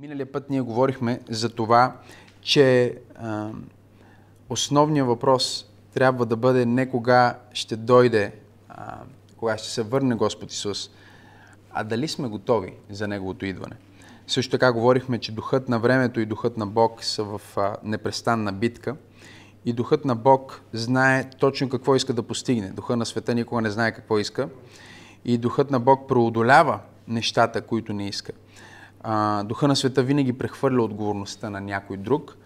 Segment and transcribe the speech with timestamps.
[0.00, 1.96] Миналия път ние говорихме за това,
[2.40, 3.50] че а,
[4.48, 8.32] основният въпрос трябва да бъде не кога ще дойде,
[8.68, 8.98] а,
[9.36, 10.90] кога ще се върне Господ Исус,
[11.72, 13.76] а дали сме готови за Неговото идване.
[14.26, 18.52] Също така говорихме, че духът на времето и духът на Бог са в а, непрестанна
[18.52, 18.96] битка
[19.64, 22.70] и духът на Бог знае точно какво иска да постигне.
[22.70, 24.48] Духът на света никога не знае какво иска
[25.24, 28.32] и духът на Бог преодолява нещата, които не иска
[29.08, 32.36] а, духа на света винаги прехвърля отговорността на някой друг,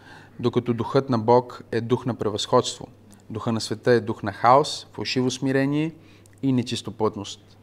[0.41, 2.88] докато духът на Бог е дух на превъзходство.
[3.30, 5.95] Духа на света е дух на хаос, фалшиво смирение
[6.42, 7.59] и нечистоплътност.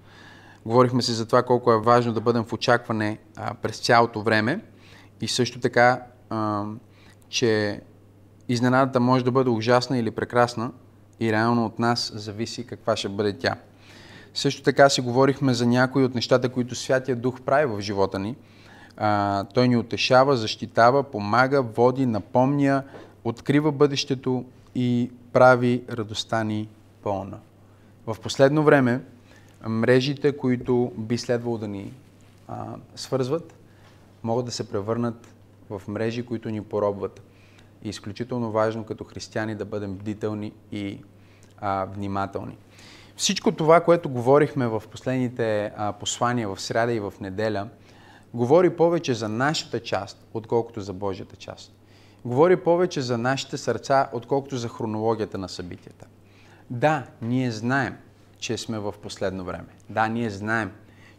[0.65, 4.61] Говорихме се за това колко е важно да бъдем в очакване а, през цялото време
[5.21, 6.65] и също така, а,
[7.29, 7.81] че
[8.49, 10.71] изненадата може да бъде ужасна или прекрасна
[11.19, 13.55] и реално от нас зависи каква ще бъде тя.
[14.33, 18.35] Също така си говорихме за някои от нещата, които Святия Дух прави в живота ни–
[18.97, 22.83] а, той ни утешава, защитава, помага, води, напомня,
[23.23, 24.45] открива бъдещето
[24.75, 26.67] и прави радостта ни
[27.03, 27.37] пълна.
[28.07, 29.01] В последно време
[29.67, 31.93] мрежите, които би следвало да ни
[32.47, 33.55] а, свързват,
[34.23, 35.27] могат да се превърнат
[35.69, 37.21] в мрежи, които ни поробват.
[37.83, 40.99] И изключително важно като християни да бъдем бдителни и
[41.57, 42.57] а, внимателни.
[43.15, 47.67] Всичко това, което говорихме в последните а, послания в сряда и в неделя,
[48.37, 51.73] говори повече за нашата част, отколкото за Божията част.
[52.25, 56.05] Говори повече за нашите сърца, отколкото за хронологията на събитията.
[56.69, 57.97] Да, ние знаем,
[58.39, 59.67] че сме в последно време.
[59.89, 60.71] Да, ние знаем,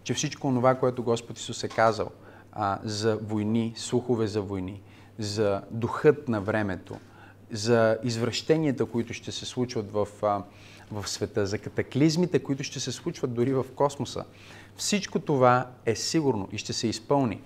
[0.03, 2.11] че всичко това, което Господ Исус е казал
[2.53, 4.81] а, за войни, слухове за войни,
[5.19, 6.97] за духът на времето,
[7.51, 10.43] за извращенията, които ще се случват в, а,
[10.91, 14.25] в света, за катаклизмите, които ще се случват дори в космоса,
[14.79, 17.41] всичко това е сигурно и ще се изпълни.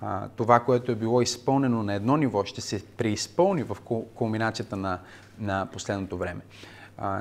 [0.00, 3.76] А, това, което е било изпълнено на едно ниво, ще се преизпълни в
[4.14, 4.98] кулминацията на,
[5.38, 6.40] на последното време.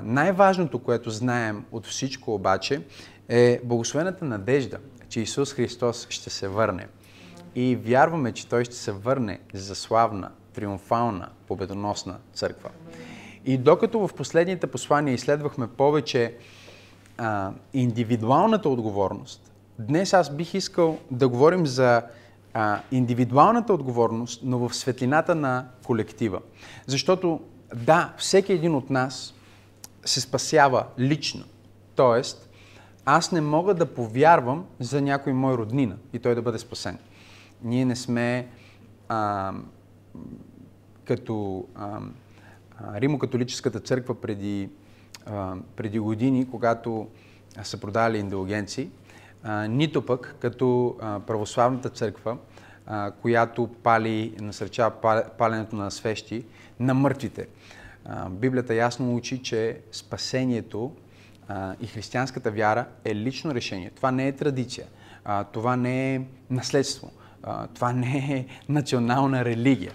[0.04, 2.82] Най-важното, което знаем от всичко обаче,
[3.30, 4.78] е благословената надежда,
[5.10, 6.88] че Исус Христос ще се върне.
[7.56, 12.70] И вярваме, че Той ще се върне за славна, триумфална, победоносна църква.
[13.46, 16.36] И докато в последните послания изследвахме повече
[17.18, 22.02] а, индивидуалната отговорност, Днес аз бих искал да говорим за
[22.54, 26.42] а, индивидуалната отговорност, но в светлината на колектива.
[26.88, 27.40] Защото
[27.76, 29.34] да, всеки един от нас
[30.06, 31.44] се спасява лично.
[31.96, 32.50] Тоест,
[33.06, 36.98] аз не мога да повярвам за някой мой роднина и той да бъде спасен.
[37.64, 38.48] Ние не сме
[39.10, 39.54] а,
[41.06, 42.00] като а,
[42.96, 44.70] Римо-католическата църква преди,
[45.26, 47.08] а, преди години, когато
[47.64, 48.90] са продавали индулгенции,
[49.70, 50.96] нито пък като
[51.28, 52.38] православната църква,
[53.22, 56.46] която пали, насърчава паленето на свещи
[56.80, 57.48] на мъртвите.
[58.30, 60.92] Библията ясно учи, че спасението
[61.82, 63.92] и християнската вяра е лично решение.
[63.96, 64.88] Това не е традиция,
[65.52, 67.12] това не е наследство,
[67.74, 69.92] това не е национална религия.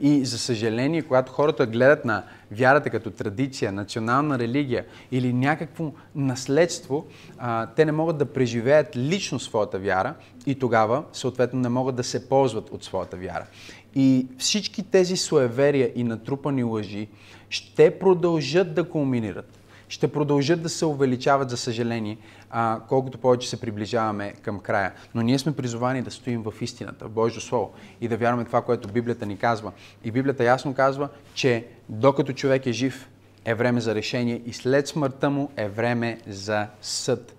[0.00, 7.06] И за съжаление, когато хората гледат на вярата като традиция, национална религия или някакво наследство,
[7.76, 10.14] те не могат да преживеят лично своята вяра
[10.46, 13.46] и тогава, съответно, не могат да се ползват от своята вяра.
[13.94, 17.08] И всички тези суеверия и натрупани лъжи
[17.50, 19.58] ще продължат да кулминират
[19.88, 22.18] ще продължат да се увеличават, за съжаление,
[22.50, 24.92] а, колкото повече се приближаваме към края.
[25.14, 28.62] Но ние сме призовани да стоим в истината, в Божието Слово и да вярваме това,
[28.62, 29.72] което Библията ни казва.
[30.04, 33.08] И Библията ясно казва, че докато човек е жив,
[33.44, 37.36] е време за решение и след смъртта му е време за съд.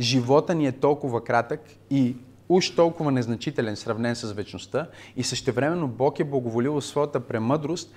[0.00, 1.60] Живота ни е толкова кратък
[1.90, 2.16] и
[2.48, 7.92] уж толкова незначителен, сравнен с вечността и същевременно Бог е благоволил своята премъдрост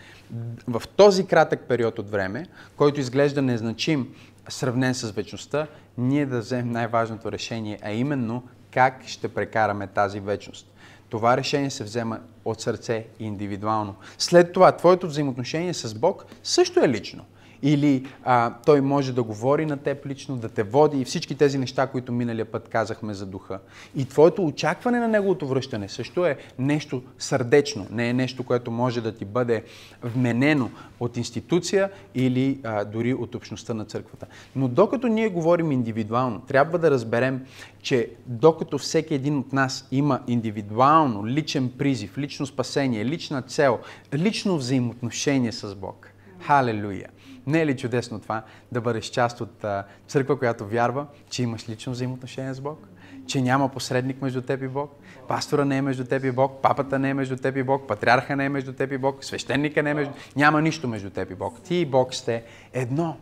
[0.68, 2.46] в този кратък период от време,
[2.78, 4.16] който изглежда незначим,
[4.50, 5.68] сравнен с вечността,
[5.98, 10.72] ние да вземем най-важното решение, а именно как ще прекараме тази вечност.
[11.10, 13.96] Това решение се взема от сърце индивидуално.
[14.18, 17.26] След това, твоето взаимоотношение с Бог също е лично
[17.64, 21.58] или а, той може да говори на теб лично, да те води и всички тези
[21.58, 23.60] неща, които миналия път казахме за духа.
[23.96, 29.02] И твоето очакване на неговото връщане също е нещо сърдечно, не е нещо, което може
[29.02, 29.64] да ти бъде
[30.04, 30.70] вменено
[31.00, 34.26] от институция или а, дори от общността на църквата.
[34.56, 37.46] Но докато ние говорим индивидуално, трябва да разберем,
[37.82, 43.80] че докато всеки един от нас има индивидуално, личен призив, лично спасение, лична цел,
[44.14, 47.10] лично взаимоотношение с Бог, Халелуя!
[47.48, 51.70] Не е ли чудесно това да бъдеш част от а, църква, която вярва, че имаш
[51.70, 52.88] лично взаимоотношение с Бог?
[53.28, 54.96] Че няма посредник между теб и Бог?
[55.28, 58.36] Пастора не е между теб и Бог, папата не е между теб и Бог, патриарха
[58.36, 60.14] не е между теб и Бог, свещеника не е между...
[60.36, 61.62] Няма нищо между теб и Бог.
[61.62, 62.44] Ти и Бог сте
[62.74, 63.18] едно.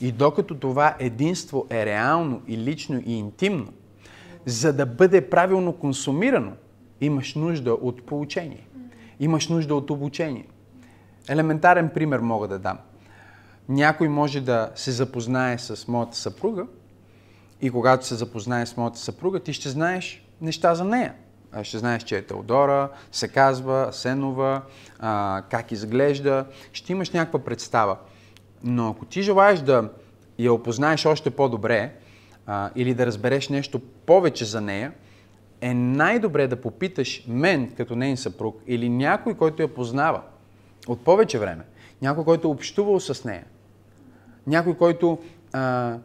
[0.00, 3.72] И докато това единство е реално и лично и интимно,
[4.46, 6.52] за да бъде правилно консумирано,
[7.00, 8.66] имаш нужда от получение.
[9.20, 10.46] Имаш нужда от обучение.
[11.28, 12.78] Елементарен пример мога да дам.
[13.68, 16.66] Някой може да се запознае с моята съпруга
[17.60, 21.14] и когато се запознае с моята съпруга, ти ще знаеш неща за нея.
[21.62, 24.62] Ще знаеш, че е Теодора, се казва, Сенова,
[24.98, 26.46] а, как изглежда.
[26.72, 27.96] Ще имаш някаква представа.
[28.62, 29.90] Но ако ти желаеш да
[30.38, 31.92] я опознаеш още по-добре
[32.46, 34.92] а, или да разбереш нещо повече за нея,
[35.60, 40.22] е най-добре да попиташ мен, като нейн съпруг, или някой, който я познава
[40.88, 41.64] от повече време,
[42.02, 43.44] някой, който е общувал с нея,
[44.46, 45.18] някой, който
[45.52, 45.96] а,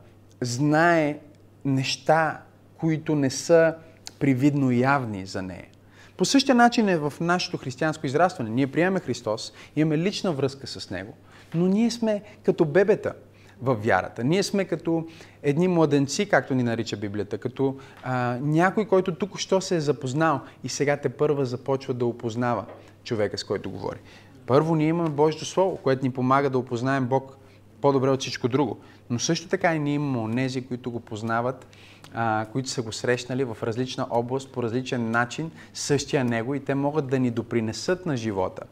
[0.41, 1.19] знае
[1.65, 2.41] неща,
[2.77, 3.75] които не са
[4.19, 5.65] привидно явни за нея.
[6.18, 8.50] По същия начин е в нашето християнско израстване.
[8.50, 11.13] Ние приемаме Христос, имаме лична връзка с Него,
[11.53, 13.13] но ние сме като бебета
[13.62, 14.24] в вярата.
[14.24, 15.07] Ние сме като
[15.44, 20.41] едни младенци, както ни нарича Библията, като а, някой, който тук що се е запознал
[20.63, 22.65] и сега те първа започва да опознава
[23.03, 24.00] човека, с който говори.
[24.45, 27.38] Първо ние имаме Божието Слово, което ни помага да опознаем Бог
[27.81, 28.78] по-добре от всичко друго.
[29.10, 31.68] Но също така и ние имаме онези, които го познават,
[32.14, 36.76] а, които са го срещнали в различна област, по различен начин, същия Него и те
[36.76, 38.64] могат да ни допринесат на живота.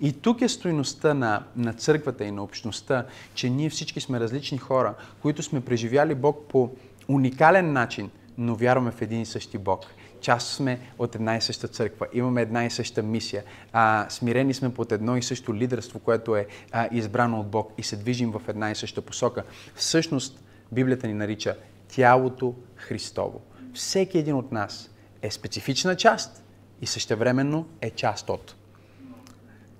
[0.00, 4.58] И тук е стойността на, на църквата и на общността, че ние всички сме различни
[4.58, 6.70] хора, които сме преживяли Бог по
[7.08, 9.86] уникален начин, но вярваме в един и същи Бог.
[10.26, 14.74] Част сме от една и съща църква, имаме една и съща мисия, а, смирени сме
[14.74, 18.42] под едно и също лидерство, което е а, избрано от Бог и се движим в
[18.48, 19.42] една и съща посока.
[19.74, 21.56] Всъщност, Библията ни нарича
[21.88, 23.40] тялото Христово.
[23.74, 24.90] Всеки един от нас
[25.22, 26.42] е специфична част
[26.82, 28.54] и същевременно е част от.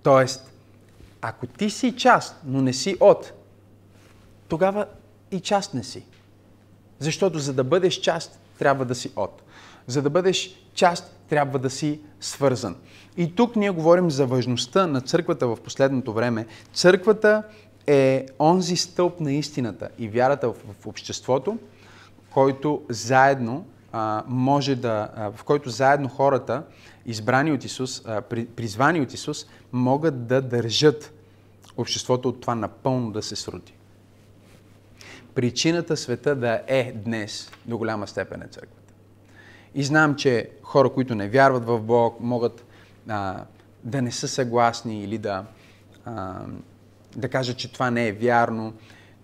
[0.02, 0.52] Тоест,
[1.20, 3.32] ако ти си част, но не си от,
[4.48, 4.86] тогава
[5.30, 6.04] и част не си.
[6.98, 9.42] Защото за да бъдеш част, трябва да си от.
[9.86, 12.76] За да бъдеш част, трябва да си свързан.
[13.16, 16.46] И тук ние говорим за важността на църквата в последното време.
[16.72, 17.42] Църквата
[17.86, 21.58] е онзи стълб на истината и вярата в, обществото,
[22.30, 26.62] който заедно а, може да, а, в който заедно хората,
[27.06, 31.12] избрани от Исус, а, при, призвани от Исус, могат да държат
[31.76, 33.74] обществото от това напълно да се срути.
[35.34, 38.85] Причината света да е днес до голяма степен е църквата.
[39.76, 42.64] И знам, че хора, които не вярват в Бог, могат
[43.08, 43.44] а,
[43.84, 45.44] да не са съгласни или да,
[46.04, 46.34] а,
[47.16, 48.72] да кажат, че това не е вярно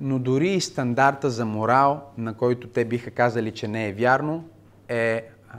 [0.03, 4.45] но дори и стандарта за морал, на който те биха казали, че не е вярно,
[4.89, 5.57] е а,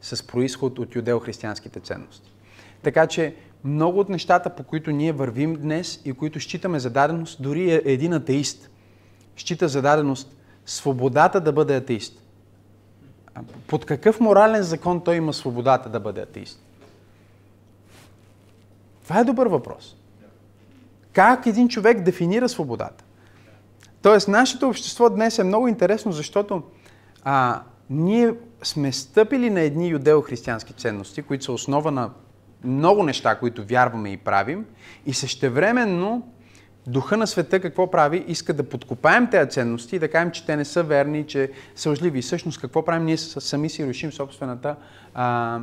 [0.00, 2.32] с происход от юдео-християнските ценности.
[2.82, 3.34] Така че
[3.64, 7.82] много от нещата, по които ние вървим днес и които считаме за даденост, дори е
[7.84, 8.70] един атеист
[9.36, 10.36] счита за даденост
[10.66, 12.23] свободата да бъде атеист.
[13.66, 16.60] Под какъв морален закон той има свободата да бъде атеист?
[19.04, 19.96] Това е добър въпрос.
[21.12, 23.04] Как един човек дефинира свободата?
[24.02, 26.62] Тоест, нашето общество днес е много интересно, защото
[27.24, 32.10] а, ние сме стъпили на едни юдео-християнски ценности, които са основа на
[32.64, 34.66] много неща, които вярваме и правим,
[35.06, 36.33] и същевременно
[36.86, 38.24] духа на света какво прави?
[38.28, 41.90] Иска да подкопаем тези ценности и да кажем, че те не са верни, че са
[41.90, 42.18] лъжливи.
[42.18, 43.04] И всъщност какво правим?
[43.04, 44.76] Ние сами си рушим собствената
[45.14, 45.60] а,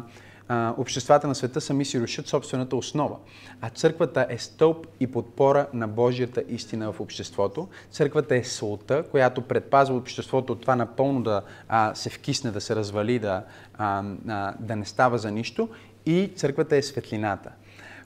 [0.78, 3.18] обществата на света сами си рушат собствената основа.
[3.62, 7.68] А църквата е стълб и подпора на Божията истина в обществото.
[7.92, 12.76] Църквата е солта, която предпазва обществото от това напълно да а, се вкисне, да се
[12.76, 13.44] развали, да,
[13.78, 15.70] а, а, да не става за нищо.
[16.06, 17.52] И църквата е светлината,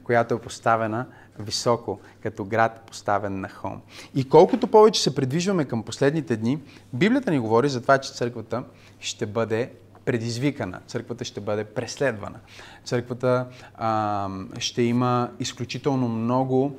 [0.03, 1.05] която е поставена
[1.39, 3.81] високо, като град поставен на холм.
[4.15, 6.59] И колкото повече се придвижваме към последните дни,
[6.93, 8.63] Библията ни говори за това, че църквата
[8.99, 9.71] ще бъде
[10.05, 12.39] предизвикана, църквата ще бъде преследвана.
[12.83, 16.75] Църквата а, ще има изключително много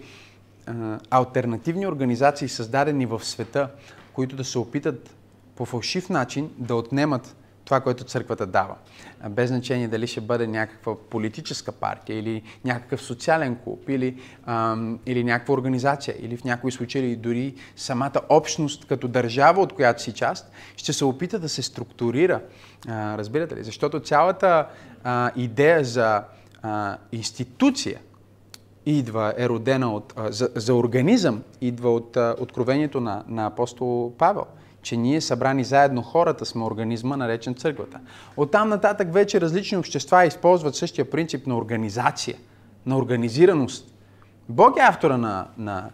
[0.67, 3.71] а, альтернативни организации, създадени в света,
[4.13, 5.17] които да се опитат
[5.57, 7.37] по фалшив начин да отнемат
[7.67, 8.75] това, което църквата дава.
[9.31, 15.25] Без значение дали ще бъде някаква политическа партия или някакъв социален клуб или, ам, или
[15.25, 20.51] някаква организация или в някои случаи дори самата общност като държава, от която си част,
[20.77, 22.41] ще се опита да се структурира.
[22.89, 23.65] А, разбирате ли?
[23.65, 24.67] Защото цялата
[25.05, 26.23] а, идея за
[26.63, 28.01] а, институция
[28.87, 34.47] идва, е родена от, за, за организъм, идва от откровението на, на апостол Павел
[34.87, 38.01] че ние събрани заедно хората сме организма, наречен църквата.
[38.37, 42.37] Оттам нататък вече различни общества използват същия принцип на организация,
[42.87, 43.95] на организираност.
[44.49, 45.91] Бог е автора на, на,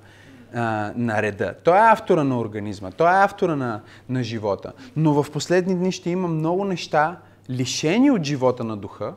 [0.96, 1.54] на реда.
[1.64, 2.90] Той е автора на организма.
[2.90, 4.72] Той е автора на, на живота.
[4.96, 7.16] Но в последни дни ще има много неща,
[7.50, 9.14] лишени от живота на духа,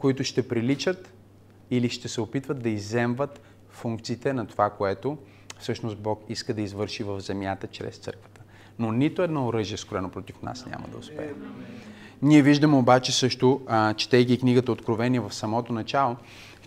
[0.00, 1.12] които ще приличат
[1.70, 5.18] или ще се опитват да иземват функциите на това, което
[5.58, 8.33] всъщност Бог иска да извърши в земята чрез църквата.
[8.78, 11.32] Но нито едно оръжие, скорено против нас, няма да успее.
[12.22, 13.60] Ние виждаме обаче също,
[13.96, 16.16] четейки книгата Откровение в самото начало,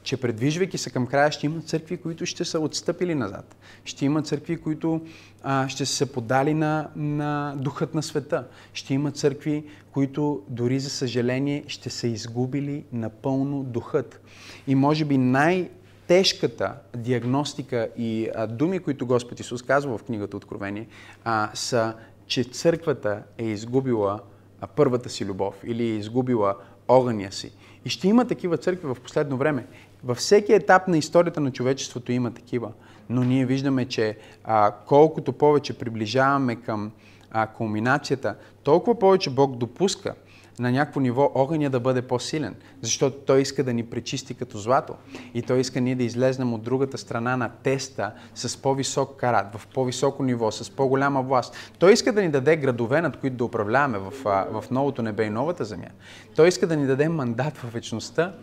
[0.04, 3.56] че предвижвайки се към края, ще има църкви, които ще са отстъпили назад.
[3.86, 5.02] Ще има църкви, които
[5.44, 8.48] а, ще са се подали на, на духът на света.
[8.74, 14.22] Ще има църкви, които дори за съжаление ще са изгубили напълно духът.
[14.68, 15.70] И може би най-
[16.08, 20.88] тежката диагностика и а, думи, които Господ Исус казва в книгата Откровение,
[21.24, 21.94] а, са,
[22.28, 24.20] че църквата е изгубила
[24.62, 26.56] а, първата си любов или е изгубила
[26.88, 27.52] огъня си.
[27.86, 29.68] И ще има такива църкви в последно време.
[30.04, 32.72] Във всеки етап на историята на човечеството има такива.
[33.10, 36.92] Но ние виждаме, че а, колкото повече приближаваме към
[37.32, 40.16] а, кулминацията, толкова повече Бог допуска
[40.60, 44.94] на някакво ниво огъня да бъде по-силен, защото Той иска да ни пречисти като злато.
[45.34, 49.68] И Той иска ние да излезнем от другата страна на теста с по-висок карат, в
[49.68, 51.56] по-високо ниво, с по-голяма власт.
[51.80, 54.14] Той иска да ни даде градове, над които да управляваме в,
[54.52, 55.90] в новото небе и новата земя.
[56.36, 58.34] Той иска да ни даде мандат в вечността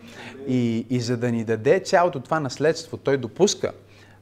[0.47, 3.71] и, и за да ни даде цялото това наследство, Той допуска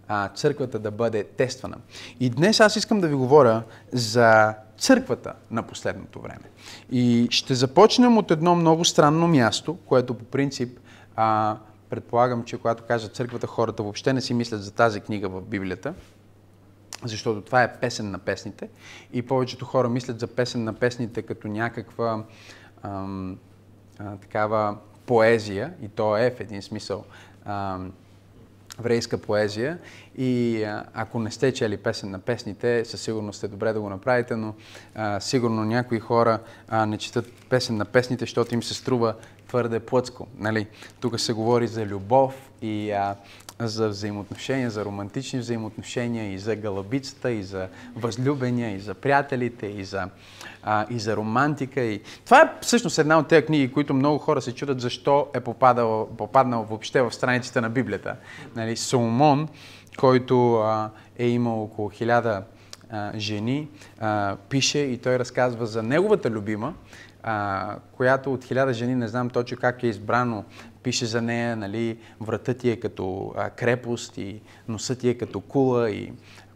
[0.08, 1.78] а, църквата да бъде тествана.
[2.20, 6.50] И днес аз искам да ви говоря за църквата на последното време.
[6.92, 10.80] И ще започнем от едно много странно място, което по принцип
[11.16, 11.58] а,
[11.90, 15.94] предполагам, че когато кажа църквата, хората въобще не си мислят за тази книга в Библията,
[17.06, 18.70] защото това е песен на песните
[19.14, 22.24] и повечето хора мислят за песен на песните като някаква
[22.84, 23.38] ам,
[24.00, 27.04] а, такава поезия, и то е в един смисъл
[27.46, 27.92] ам,
[28.80, 29.78] еврейска поезия
[30.18, 30.64] и
[30.94, 34.54] ако не сте чели песен на песните, със сигурност е добре да го направите, но
[34.96, 39.16] а, сигурно някои хора а, не четат песен на песните, защото им се струва
[39.48, 40.28] твърде плъцко.
[40.38, 40.68] Нали?
[41.00, 43.16] Тук се говори за любов и а,
[43.68, 49.84] за взаимоотношения, за романтични взаимоотношения и за галабицата, и за възлюбения, и за приятелите, и
[49.84, 50.10] за,
[50.64, 51.82] а, и за романтика.
[51.82, 52.02] И...
[52.26, 56.10] Това е всъщност една от тези книги, които много хора се чудят защо е попадал,
[56.18, 58.16] попаднал въобще в страниците на Библията.
[58.56, 59.48] Нали, Соломон,
[59.98, 62.44] който а, е имал около хиляда
[63.16, 63.68] жени,
[64.00, 66.74] а, пише и той разказва за неговата любима,
[67.24, 70.44] а, която от хиляда жени, не знам точно как е избрано,
[70.84, 75.40] пише за нея, нали, врата ти е като а, крепост и носът ти е като
[75.40, 76.14] кула и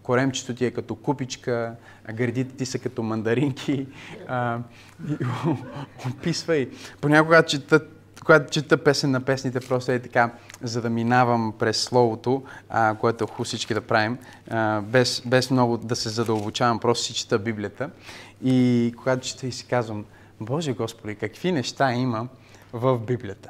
[0.07, 1.75] коремчето ти е като купичка,
[2.13, 3.88] гърдите ти са като мандаринки.
[4.27, 4.60] А,
[5.10, 5.17] и,
[6.10, 6.69] описва и
[7.01, 7.81] понякога чета,
[8.25, 13.24] когато чета песен на песните, просто е така, за да минавам през словото, а, което
[13.24, 14.17] е всички да правим,
[14.50, 17.89] а, без, без много да се задълбочавам, просто си чета Библията.
[18.43, 20.05] И когато чета и си казвам,
[20.39, 22.27] Боже Господи, какви неща има
[22.74, 23.50] в Библията.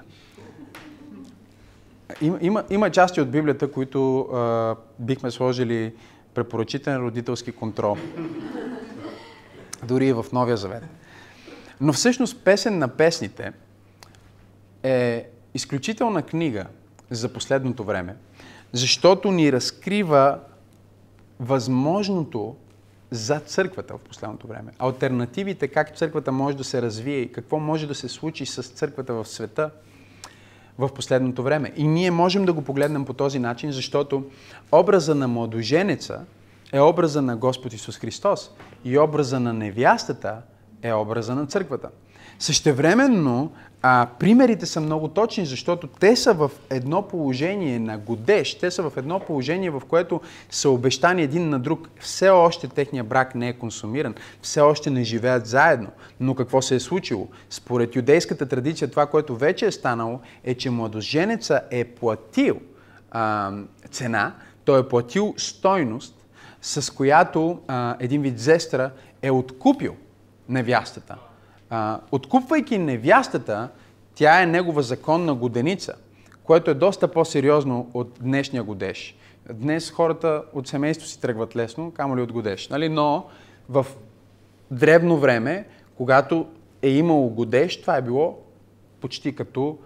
[2.22, 5.94] Има, има, части от Библията, които а, бихме сложили
[6.34, 7.98] препоръчителен родителски контрол.
[9.84, 10.84] Дори и в Новия Завет.
[11.82, 13.54] Но всъщност песен на песните
[14.84, 16.66] е изключителна книга
[17.10, 18.16] за последното време,
[18.72, 20.40] защото ни разкрива
[21.40, 22.56] възможното
[23.12, 24.72] за църквата в последното време.
[24.80, 29.14] Альтернативите как църквата може да се развие и какво може да се случи с църквата
[29.14, 29.70] в света
[30.78, 31.74] в последното време.
[31.76, 34.24] И ние можем да го погледнем по този начин, защото
[34.72, 36.26] образа на младоженеца
[36.74, 38.52] е образа на Господ Исус Христос
[38.86, 40.42] и образа на невястата
[40.84, 41.90] е образа на църквата.
[42.40, 43.52] Същевременно,
[43.82, 48.90] а, примерите са много точни, защото те са в едно положение на годеж, те са
[48.90, 51.90] в едно положение, в което са обещани един на друг.
[52.00, 55.90] Все още техния брак не е консумиран, все още не живеят заедно.
[56.20, 57.28] Но какво се е случило?
[57.50, 62.58] Според юдейската традиция, това, което вече е станало, е, че младоженеца е платил
[63.12, 63.52] а,
[63.92, 64.34] цена,
[64.66, 66.26] той е платил стойност,
[66.62, 68.92] с която а, един вид зестра
[69.22, 69.96] е откупил
[70.50, 71.16] невястата
[71.70, 73.70] а, откупвайки невястата,
[74.16, 75.94] тя е негова законна годеница,
[76.44, 79.16] което е доста по-сериозно от днешния годеж.
[79.54, 82.70] Днес хората от семейство си тръгват лесно, камо ли от годеж.
[82.70, 82.90] Нали?
[82.90, 83.26] Но
[83.70, 83.86] в
[84.72, 86.48] древно време, когато
[86.82, 88.40] е имало годеж, това е било
[89.02, 89.78] почти като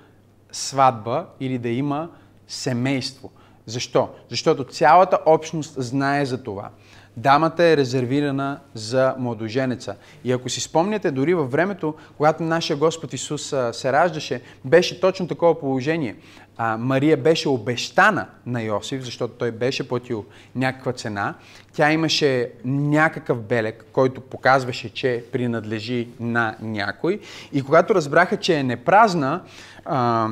[0.52, 2.10] сватба или да има
[2.48, 3.32] семейство.
[3.66, 4.10] Защо?
[4.30, 6.70] Защото цялата общност знае за това.
[7.18, 9.96] Дамата е резервирана за младоженеца.
[10.24, 15.28] И ако си спомняте, дори във времето, когато нашия Господ Исус се раждаше, беше точно
[15.28, 16.16] такова положение.
[16.58, 20.26] А, Мария беше обещана на Йосиф, защото той беше платил
[20.56, 21.34] някаква цена.
[21.74, 27.20] Тя имаше някакъв белег, който показваше, че принадлежи на някой.
[27.54, 29.42] И когато разбраха, че е непразна,
[29.86, 30.30] а,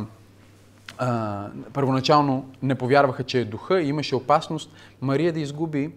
[0.98, 4.72] а, първоначално не повярваха, че е духа и имаше опасност
[5.02, 5.92] Мария да изгуби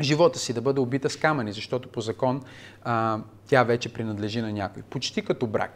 [0.00, 2.42] живота си, да бъде убита с камъни, защото по закон
[2.82, 4.82] а, тя вече принадлежи на някой.
[4.82, 5.72] Почти като брак.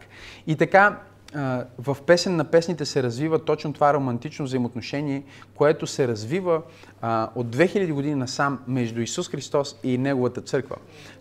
[0.47, 0.99] И така,
[1.35, 5.23] а, в песен на песните се развива точно това романтично взаимоотношение,
[5.55, 6.61] което се развива
[7.01, 10.75] а, от 2000 години насам между Исус Христос и Неговата църква.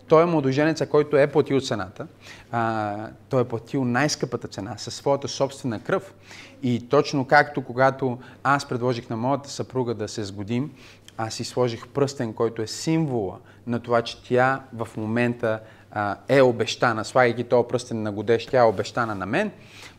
[0.08, 2.06] Той е младоженеца, който е платил цената.
[2.52, 6.14] А, той е платил най-скъпата цена със своята собствена кръв.
[6.62, 10.70] И точно както когато аз предложих на моята съпруга да се сгодим,
[11.18, 16.42] аз си сложих пръстен, който е символа на това, че тя в момента а, е
[16.42, 17.04] обещана.
[17.04, 19.50] Слагайки този пръстен на годеж, тя е обещана на мен.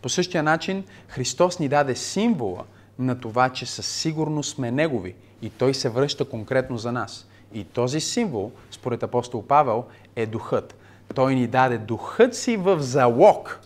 [0.01, 2.63] По същия начин Христос ни даде символа
[2.99, 7.27] на това, че със сигурност сме Негови и Той се връща конкретно за нас.
[7.53, 10.75] И този символ, според апостол Павел, е духът.
[11.15, 13.59] Той ни даде духът си в залог.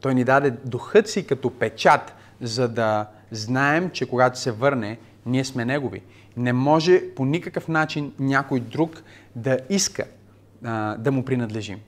[0.00, 5.44] Той ни даде духът си като печат, за да знаем, че когато се върне, ние
[5.44, 6.02] сме Негови.
[6.36, 9.02] Не може по никакъв начин някой друг
[9.36, 10.04] да иска
[10.64, 11.78] а, да му принадлежим.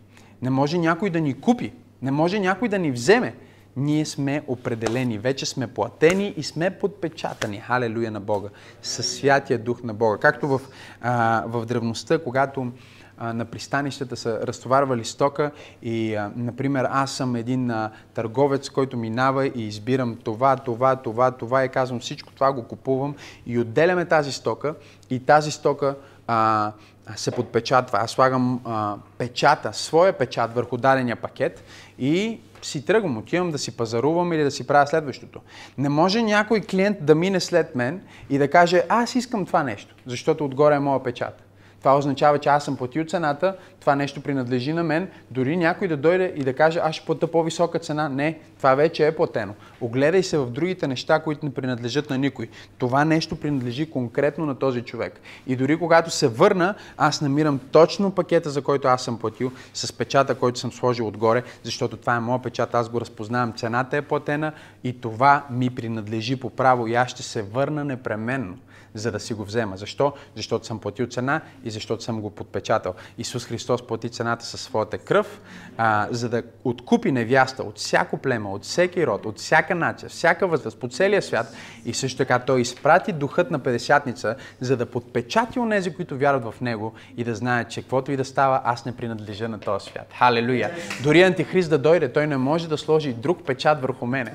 [0.42, 1.72] Не може някой да ни купи.
[2.02, 3.34] Не може някой да ни вземе.
[3.76, 7.56] Ние сме определени, вече сме платени и сме подпечатани.
[7.56, 8.48] Халелуя на Бога.
[8.82, 10.18] Със святия дух на Бога.
[10.18, 10.60] Както в,
[11.00, 12.72] а, в древността, когато
[13.21, 15.50] на пристанищата са разтоварвали стока
[15.83, 17.73] и, например, аз съм един
[18.14, 23.14] търговец, който минава и избирам това, това, това, това и казвам всичко това го купувам
[23.47, 24.75] и отделяме тази стока
[25.11, 26.73] и тази стока а,
[27.16, 27.99] се подпечатва.
[27.99, 31.64] Аз слагам а, печата, своя печат върху дадения пакет
[31.98, 35.40] и си тръгвам, отивам да си пазарувам или да си правя следващото.
[35.79, 39.94] Не може някой клиент да мине след мен и да каже, аз искам това нещо,
[40.07, 41.43] защото отгоре е моя печат.
[41.85, 45.09] Това означава, че аз съм платил цената, това нещо принадлежи на мен.
[45.31, 48.09] Дори някой да дойде и да каже, аз ще плата по-висока цена.
[48.09, 49.55] Не, това вече е платено.
[49.81, 52.49] Огледай се в другите неща, които не принадлежат на никой.
[52.79, 55.20] Това нещо принадлежи конкретно на този човек.
[55.47, 59.92] И дори когато се върна, аз намирам точно пакета, за който аз съм платил, с
[59.92, 64.03] печата, който съм сложил отгоре, защото това е моят печат, аз го разпознавам, цената е
[64.03, 64.53] платена
[64.85, 68.59] и това ми принадлежи по право и аз ще се върна непременно
[68.94, 69.76] за да си го взема.
[69.76, 70.12] Защо?
[70.37, 72.94] Защото съм платил цена и защото съм го подпечатал.
[73.18, 75.40] Исус Христос плати цената със своята кръв,
[75.76, 80.46] а, за да откупи невяста от всяко плема, от всеки род, от всяка нация, всяка
[80.46, 81.54] възраст, по целия свят.
[81.85, 86.61] И също така Той изпрати духът на Педесятница, за да подпечати онези, които вярват в
[86.61, 90.12] Него и да знаят, че каквото и да става, аз не принадлежа на този свят.
[90.18, 90.70] Халелуя!
[91.02, 94.35] Дори Антихрист да дойде, той не може да сложи друг печат върху мене.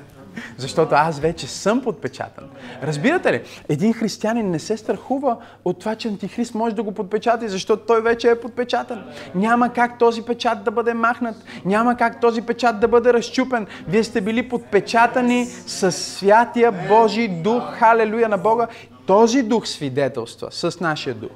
[0.56, 2.44] Защото аз вече съм подпечатан.
[2.82, 3.42] Разбирате ли?
[3.68, 8.02] Един християнин не се страхува от това, че антихрист може да го подпечата, защото той
[8.02, 9.04] вече е подпечатан.
[9.34, 11.36] Няма как този печат да бъде махнат.
[11.64, 13.66] Няма как този печат да бъде разчупен.
[13.88, 17.62] Вие сте били подпечатани с святия Божий дух.
[17.72, 18.66] Халелуя на Бога.
[19.06, 21.30] Този дух свидетелства с нашия дух.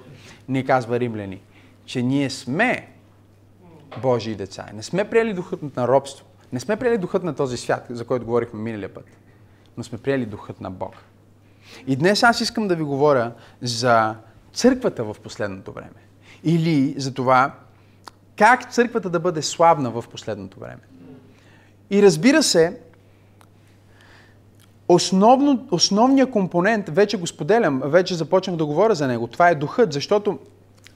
[0.48, 1.40] Ни казва римляни,
[1.86, 2.88] че ние сме
[4.02, 4.66] Божии деца.
[4.74, 8.26] Не сме приели духът на робство не сме приели духът на този свят, за който
[8.26, 9.04] говорихме миналия път,
[9.76, 10.94] но сме приели духът на Бог.
[11.86, 14.14] И днес аз искам да ви говоря за
[14.52, 16.00] църквата в последното време.
[16.44, 17.54] Или за това
[18.36, 20.80] как църквата да бъде славна в последното време.
[21.90, 22.80] И разбира се,
[24.88, 29.92] основно, основният компонент, вече го споделям, вече започнах да говоря за него, това е духът,
[29.92, 30.38] защото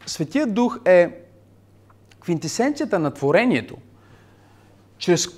[0.06, 1.24] Светия Дух е
[2.20, 3.76] квинтесенцията на творението,
[4.98, 5.28] чрез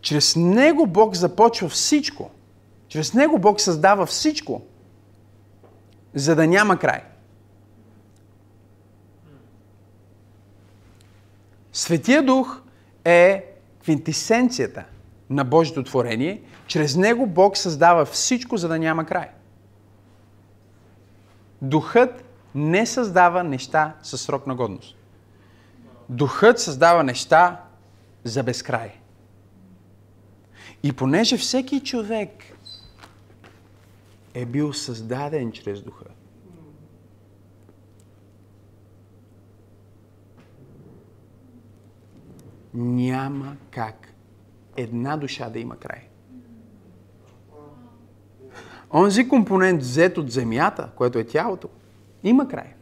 [0.00, 2.30] чрез Него Бог започва всичко.
[2.88, 4.62] Чрез Него Бог създава всичко,
[6.14, 7.02] за да няма край.
[11.72, 12.60] Светия Дух
[13.04, 13.44] е
[13.82, 14.84] квинтисенцията
[15.30, 16.42] на Божието творение.
[16.66, 19.28] Чрез Него Бог създава всичко, за да няма край.
[21.62, 24.96] Духът не създава неща със срок на годност.
[26.08, 27.60] Духът създава неща
[28.24, 28.92] за безкрай.
[30.82, 32.30] И понеже всеки човек
[34.34, 36.04] е бил създаден чрез духа,
[42.74, 44.14] няма как
[44.76, 46.08] една душа да има край.
[48.94, 51.68] Онзи компонент взет от земята, което е тялото,
[52.22, 52.74] има край.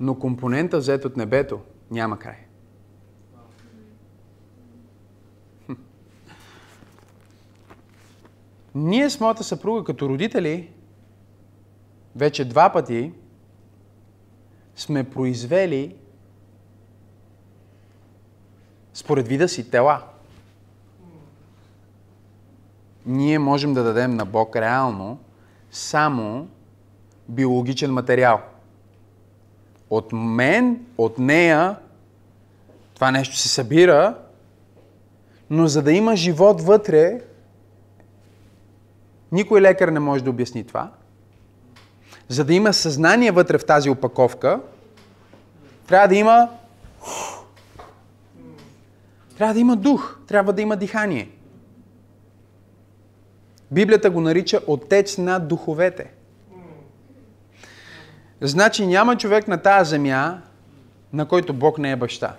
[0.00, 2.45] Но компонента взет от небето няма край.
[8.78, 10.70] Ние с моята съпруга като родители
[12.16, 13.12] вече два пъти
[14.76, 15.94] сме произвели
[18.94, 20.02] според вида си тела.
[23.06, 25.18] Ние можем да дадем на Бог реално
[25.70, 26.48] само
[27.28, 28.40] биологичен материал.
[29.90, 31.76] От мен, от нея,
[32.94, 34.18] това нещо се събира,
[35.50, 37.20] но за да има живот вътре,
[39.36, 40.90] никой лекар не може да обясни това.
[42.28, 44.60] За да има съзнание вътре в тази опаковка,
[45.86, 46.48] трябва да има
[49.38, 51.30] трябва да има дух, трябва да има дихание.
[53.70, 56.10] Библията го нарича Отец на духовете.
[58.40, 60.40] Значи няма човек на тази земя,
[61.12, 62.36] на който Бог не е баща.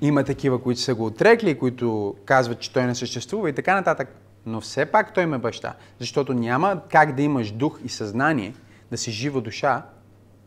[0.00, 4.16] Има такива, които са го отрекли, които казват, че той не съществува и така нататък.
[4.46, 5.74] Но все пак той ме баща.
[6.00, 8.54] Защото няма как да имаш дух и съзнание,
[8.90, 9.82] да си жива душа,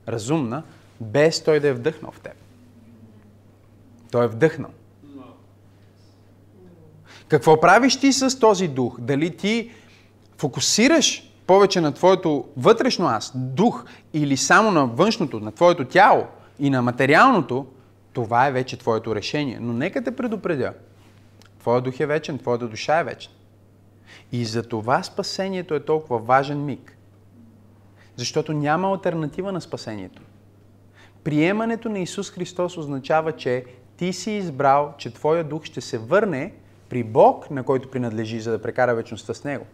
[0.07, 0.63] разумна,
[1.01, 2.33] без той да е вдъхнал в теб.
[4.11, 4.71] Той е вдъхнал.
[7.27, 8.99] Какво правиш ти с този дух?
[8.99, 9.71] Дали ти
[10.37, 16.25] фокусираш повече на твоето вътрешно аз, дух, или само на външното, на твоето тяло
[16.59, 17.65] и на материалното,
[18.13, 19.57] това е вече твоето решение.
[19.61, 20.73] Но нека те предупредя.
[21.59, 23.33] Твоя дух е вечен, твоята душа е вечна.
[24.31, 26.97] И за това спасението е толкова важен миг.
[28.15, 30.21] Защото няма альтернатива на спасението.
[31.23, 33.65] Приемането на Исус Христос означава, че
[33.97, 36.53] ти си избрал, че Твоя дух ще се върне
[36.89, 39.65] при Бог, на който принадлежи, за да прекара вечността с Него.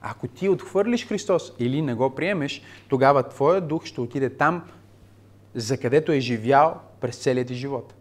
[0.00, 4.62] Ако ти отхвърлиш Христос или не го приемеш, тогава Твоя дух ще отиде там,
[5.54, 7.94] за където е живял през целият ти живот.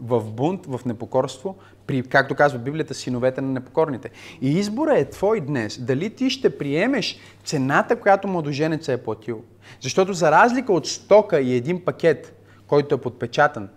[0.00, 4.10] В бунт, в непокорство, при, както казва Библията, синовете на непокорните.
[4.40, 5.78] И избора е твой днес.
[5.78, 9.42] Дали ти ще приемеш цената, която младоженеца е платил.
[9.80, 13.68] Защото за разлика от стока и един пакет, който е подпечатан,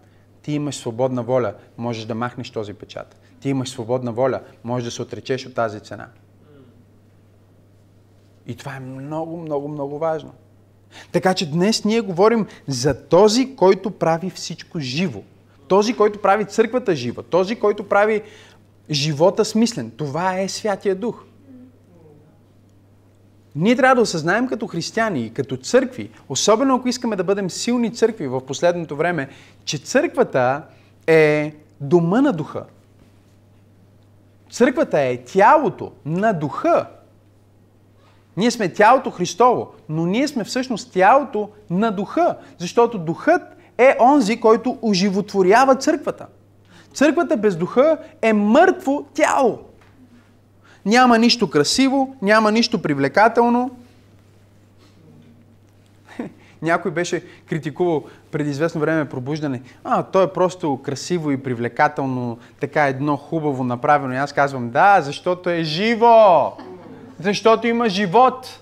[0.42, 3.22] ти имаш свободна воля, можеш да махнеш този печат.
[3.40, 6.08] Ти имаш свободна воля, можеш да се отречеш от тази цена.
[8.48, 10.34] И това е много, много, много важно.
[11.12, 15.20] Така че днес ние говорим за този, който прави всичко живо.
[15.68, 17.24] Този, който прави църквата жива.
[17.24, 18.22] Този, който прави
[18.90, 19.92] живота смислен.
[19.98, 21.24] Това е Святия Дух.
[23.56, 27.94] Ние трябва да осъзнаем като християни и като църкви, особено ако искаме да бъдем силни
[27.94, 29.30] църкви в последното време,
[29.66, 30.64] че църквата
[31.08, 32.66] е дома на духа.
[34.52, 36.88] Църквата е тялото на духа.
[38.38, 43.42] Ние сме тялото Христово, но ние сме всъщност тялото на духа, защото духът
[43.78, 46.26] е онзи, който оживотворява църквата.
[46.94, 49.60] Църквата без духа е мъртво тяло.
[50.86, 53.72] Няма нищо красиво, няма нищо привлекателно.
[56.62, 59.62] Някой беше критикувал преди известно време пробуждане.
[59.84, 64.14] А, то е просто красиво и привлекателно, така едно хубаво направено.
[64.14, 66.52] И аз казвам, да, защото е живо.
[67.22, 68.60] Защото има живот.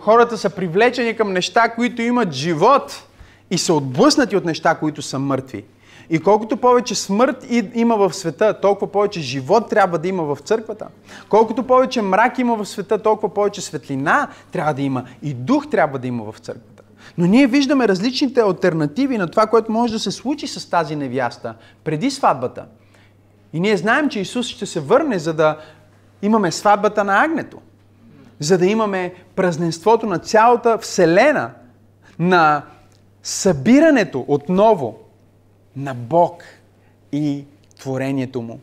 [0.00, 3.04] Хората са привлечени към неща, които имат живот
[3.50, 5.64] и са отблъснати от неща, които са мъртви.
[6.10, 10.86] И колкото повече смърт има в света, толкова повече живот трябва да има в църквата.
[11.28, 15.98] Колкото повече мрак има в света, толкова повече светлина трябва да има и дух трябва
[15.98, 16.82] да има в църквата.
[17.18, 21.54] Но ние виждаме различните альтернативи на това, което може да се случи с тази невяста
[21.84, 22.64] преди сватбата.
[23.52, 25.58] И ние знаем, че Исус ще се върне, за да
[26.22, 27.58] имаме сватбата на агнето.
[28.38, 31.50] За да имаме празненството на цялата Вселена,
[32.18, 32.62] на
[33.22, 34.98] събирането отново
[35.76, 36.42] на Бог
[37.12, 37.44] и
[37.78, 38.60] творението му.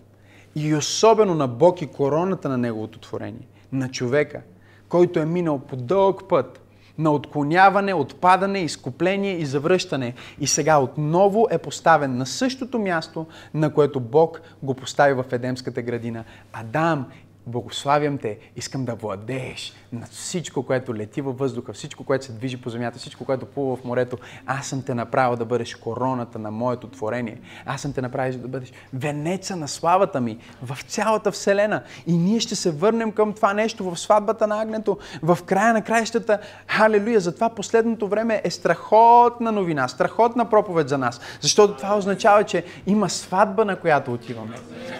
[0.55, 3.47] И особено на Бог и короната на Неговото творение.
[3.71, 4.41] На човека,
[4.89, 6.61] който е минал по дълъг път
[6.97, 10.13] на отклоняване, отпадане, изкупление и завръщане.
[10.39, 15.81] И сега отново е поставен на същото място, на което Бог го постави в Едемската
[15.81, 16.23] градина.
[16.53, 17.05] Адам,
[17.47, 22.57] благославям те, искам да владееш, над всичко, което лети във въздуха, всичко, което се движи
[22.57, 24.17] по земята, всичко, което плува в морето.
[24.45, 27.41] Аз съм те направил да бъдеш короната на моето творение.
[27.65, 31.83] Аз съм те направил да бъдеш венеца на славата ми в цялата вселена.
[32.07, 35.81] И ние ще се върнем към това нещо в сватбата на Агнето, в края на
[35.81, 36.39] краищата.
[36.67, 37.19] Халелуя!
[37.19, 41.19] Затова последното време е страхотна новина, страхотна проповед за нас.
[41.41, 44.55] Защото това означава, че има сватба, на която отиваме.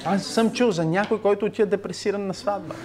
[0.06, 2.76] Аз съм чул за някой, който отива депресиран на сватба.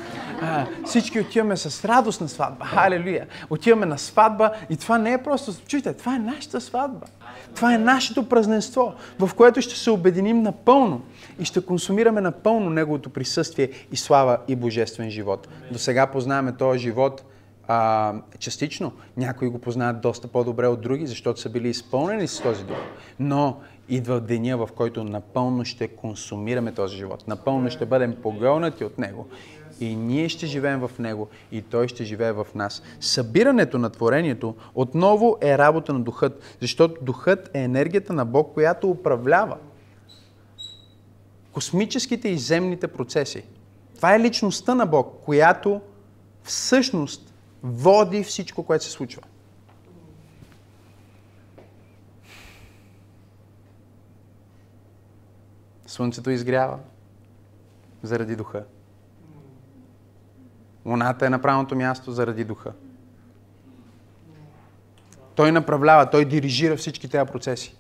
[0.43, 2.65] А, всички отиваме с радост на сватба.
[2.65, 3.27] Халелуя!
[3.51, 5.53] Отиваме на сватба и това не е просто...
[5.67, 7.07] Чуйте, това е нашата сватба.
[7.55, 11.03] Това е нашето празненство, в което ще се обединим напълно
[11.41, 15.49] и ще консумираме напълно Неговото присъствие и слава и божествен живот.
[15.73, 17.25] До сега познаваме този живот
[17.69, 18.93] а, частично.
[19.17, 22.77] Някои го познават доста по-добре от други, защото са били изпълнени с този дух.
[23.21, 27.29] Но идва деня, в който напълно ще консумираме този живот.
[27.29, 29.29] Напълно ще бъдем погълнати от него.
[29.81, 32.83] И ние ще живеем в него, и той ще живее в нас.
[33.01, 38.91] Събирането на творението отново е работа на духът, защото духът е енергията на Бог, която
[38.91, 39.57] управлява
[41.53, 43.45] космическите и земните процеси.
[43.97, 45.81] Това е личността на Бог, която
[46.43, 49.23] всъщност води всичко, което се случва.
[55.87, 56.79] Слънцето изгрява
[58.03, 58.65] заради духа.
[60.87, 62.73] Луната е на правилното място заради духа.
[65.35, 67.77] Той направлява, той дирижира всички тези процеси.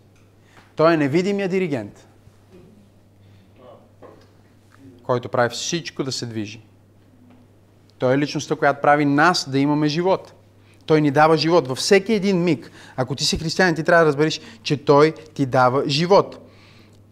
[0.77, 2.09] Той е невидимия диригент,
[5.03, 6.63] който прави всичко да се движи.
[7.99, 10.33] Той е личността, която прави нас да имаме живот.
[10.87, 12.71] Той ни дава живот във всеки един миг.
[12.97, 16.39] Ако ти си християнин, ти трябва да разбереш, че Той ти дава живот.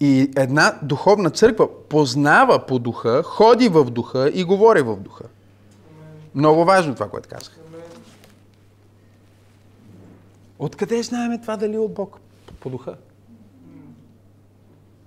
[0.01, 5.25] И една духовна църква познава по духа, ходи в духа и говори в духа.
[6.35, 7.59] Много важно това, което казах.
[10.59, 12.21] Откъде знаеме това дали е от Бог?
[12.61, 12.97] По духа.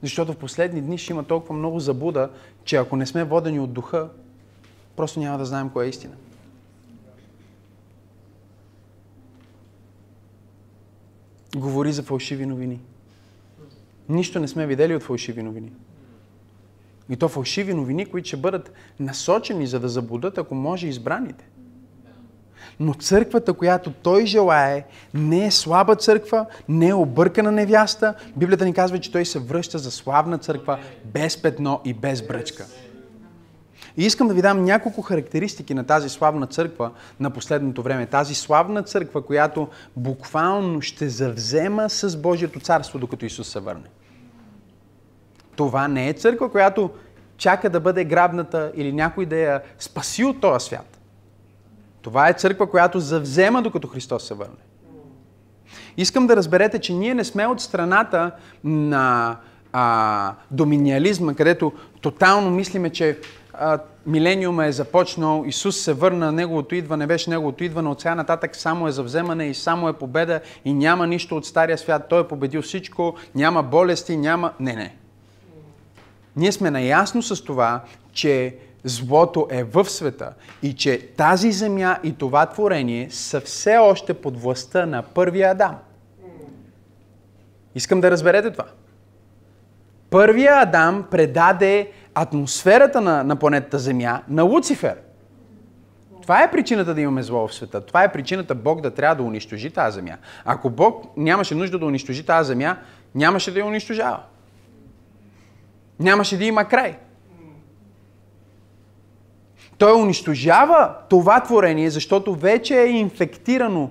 [0.02, 2.30] Защото в последни дни ще има толкова много забуда,
[2.64, 4.10] че ако не сме водени от духа,
[4.96, 6.14] просто няма да знаем кое е истина.
[11.56, 12.80] Говори за фалшиви новини.
[14.10, 15.72] Нищо не сме видели от фалшиви новини.
[17.10, 21.46] И то фалшиви новини, които ще бъдат насочени, за да заблудат, ако може, избраните.
[22.80, 28.13] Но църквата, която той желае, не е слаба църква, не е объркана невяста.
[28.36, 32.66] Библията ни казва, че той се връща за славна църква, без петно и без бръчка.
[33.98, 38.06] И искам да ви дам няколко характеристики на тази славна църква на последното време.
[38.06, 43.89] Тази славна църква, която буквално ще завзема с Божието царство, докато Исус се върне.
[45.56, 46.89] Това не е църква, която
[47.38, 51.00] чака да бъде грабната или някой да я спаси от този свят.
[52.02, 54.63] Това е църква, която завзема докато Христос се върне.
[55.98, 58.32] Искам да разберете, че ние не сме от страната
[58.63, 59.38] на
[59.74, 63.20] а, доминиализма, където тотално мислиме, че
[63.54, 68.56] а, милениума е започнал, Исус се върна, Неговото идване беше Неговото идване, от сега нататък
[68.56, 72.06] само е за вземане и само е победа и няма нищо от стария свят.
[72.10, 74.52] Той е победил всичко, няма болести, няма...
[74.60, 74.96] Не, не.
[76.36, 82.13] Ние сме наясно с това, че злото е в света и че тази земя и
[82.17, 85.76] това творение са все още под властта на първия Адам.
[87.76, 88.65] Искам да разберете това.
[90.10, 94.98] Първия Адам предаде атмосферата на, на планетата Земя на Луцифер.
[96.22, 97.82] Това е причината да имаме зло в света.
[97.82, 100.17] Това е причината Бог да трябва да унищожи тази земя.
[100.46, 102.78] Ако Бог нямаше нужда да унищожи тази земя,
[103.15, 104.19] нямаше да я унищожава.
[105.99, 106.97] Нямаше да има край.
[109.77, 113.89] Той унищожава това творение, защото вече е инфектирано.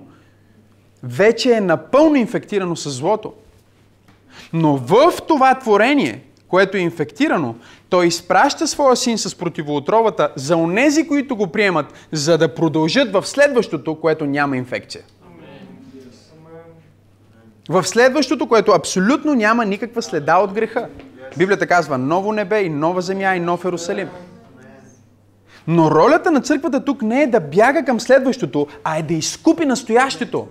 [1.03, 3.33] Вече е напълно инфектирано с злото.
[4.53, 7.55] Но в това творение, което е инфектирано,
[7.89, 13.27] той изпраща своя син с противоотровата за онези, които го приемат, за да продължат в
[13.27, 15.03] следващото, което няма инфекция.
[17.69, 20.89] В следващото, което абсолютно няма никаква следа от греха.
[21.37, 24.09] Библията казва ново небе и нова земя и нов Ерусалим.
[25.67, 29.65] Но ролята на църквата тук не е да бяга към следващото, а е да изкупи
[29.65, 30.47] настоящето.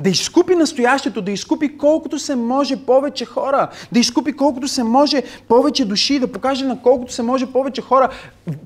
[0.00, 5.22] Да изкупи настоящето, да изкупи колкото се може повече хора, да изкупи колкото се може
[5.48, 8.08] повече души, да покаже на колкото се може повече хора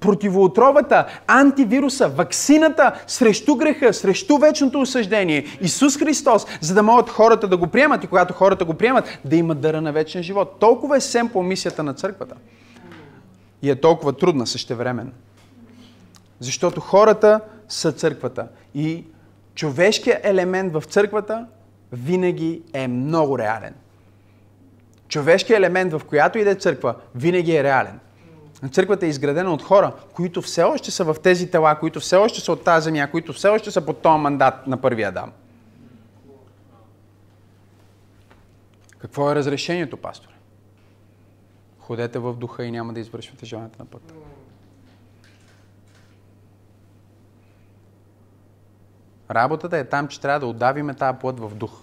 [0.00, 5.44] противоотровата, антивируса, ваксината срещу греха, срещу вечното осъждение.
[5.60, 9.36] Исус Христос, за да могат хората да го приемат и когато хората го приемат, да
[9.36, 10.56] имат дъра на вечен живот.
[10.60, 12.34] Толкова е семпо мисията на църквата.
[13.62, 15.10] И е толкова трудна същевременно.
[16.40, 18.46] Защото хората са църквата.
[18.74, 19.04] И
[19.58, 21.46] човешкият елемент в църквата
[21.92, 23.74] винаги е много реален.
[25.08, 28.00] Човешкият елемент, в която иде църква, винаги е реален.
[28.70, 32.40] Църквата е изградена от хора, които все още са в тези тела, които все още
[32.40, 35.32] са от тази земя, които все още са под този мандат на първия Адам.
[38.98, 40.34] Какво е разрешението, пасторе?
[41.78, 44.14] Ходете в духа и няма да извършвате желанието на пътя.
[49.30, 51.80] Работата е там, че трябва да отдавиме тази плът в дух.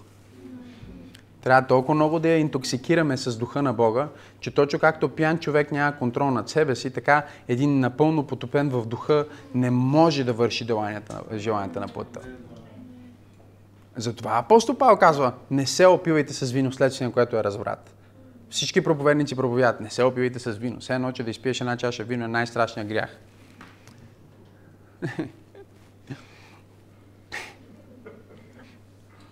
[1.42, 4.08] Трябва толкова много да я интоксикираме с духа на Бога,
[4.40, 8.86] че точно както пиян човек няма контрол над себе си, така един напълно потопен в
[8.86, 10.64] духа не може да върши
[11.34, 12.20] желанията, на плътта.
[13.96, 17.94] Затова апостол Павел казва, не се опивайте с вино, следствие което е разврат.
[18.50, 20.80] Всички проповедници проповядат, не се опивайте с вино.
[20.80, 23.18] Все едно, че да изпиеш една чаша вино е най-страшният грях.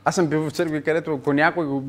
[0.05, 1.83] Аз съм бил в църкви, където ако някой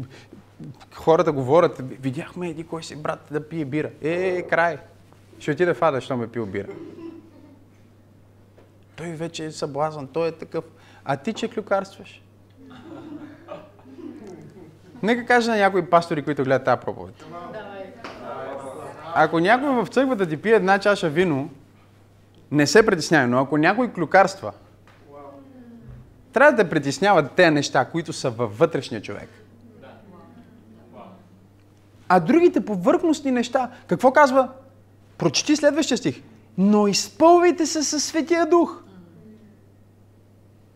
[0.93, 3.89] хората говорят, видяхме еди кой си брат да пие бира.
[4.01, 4.77] Е, край.
[5.39, 6.67] Ще отида в ада, що ме пил бира.
[8.95, 10.63] Той вече е съблазан, той е такъв.
[11.05, 12.21] А ти че клюкарстваш?
[15.03, 17.25] Нека кажа на някои пастори, които гледат тази проповед.
[19.15, 21.49] Ако някой в църквата ти пие една чаша вино,
[22.51, 24.51] не се притеснявай, но ако някой клюкарства,
[26.35, 29.29] трябва да те притесняват тези неща, които са във вътрешния човек.
[32.09, 34.49] А другите повърхностни неща, какво казва?
[35.17, 36.21] Прочети следващия стих.
[36.57, 38.81] Но изпълвайте се със Светия Дух.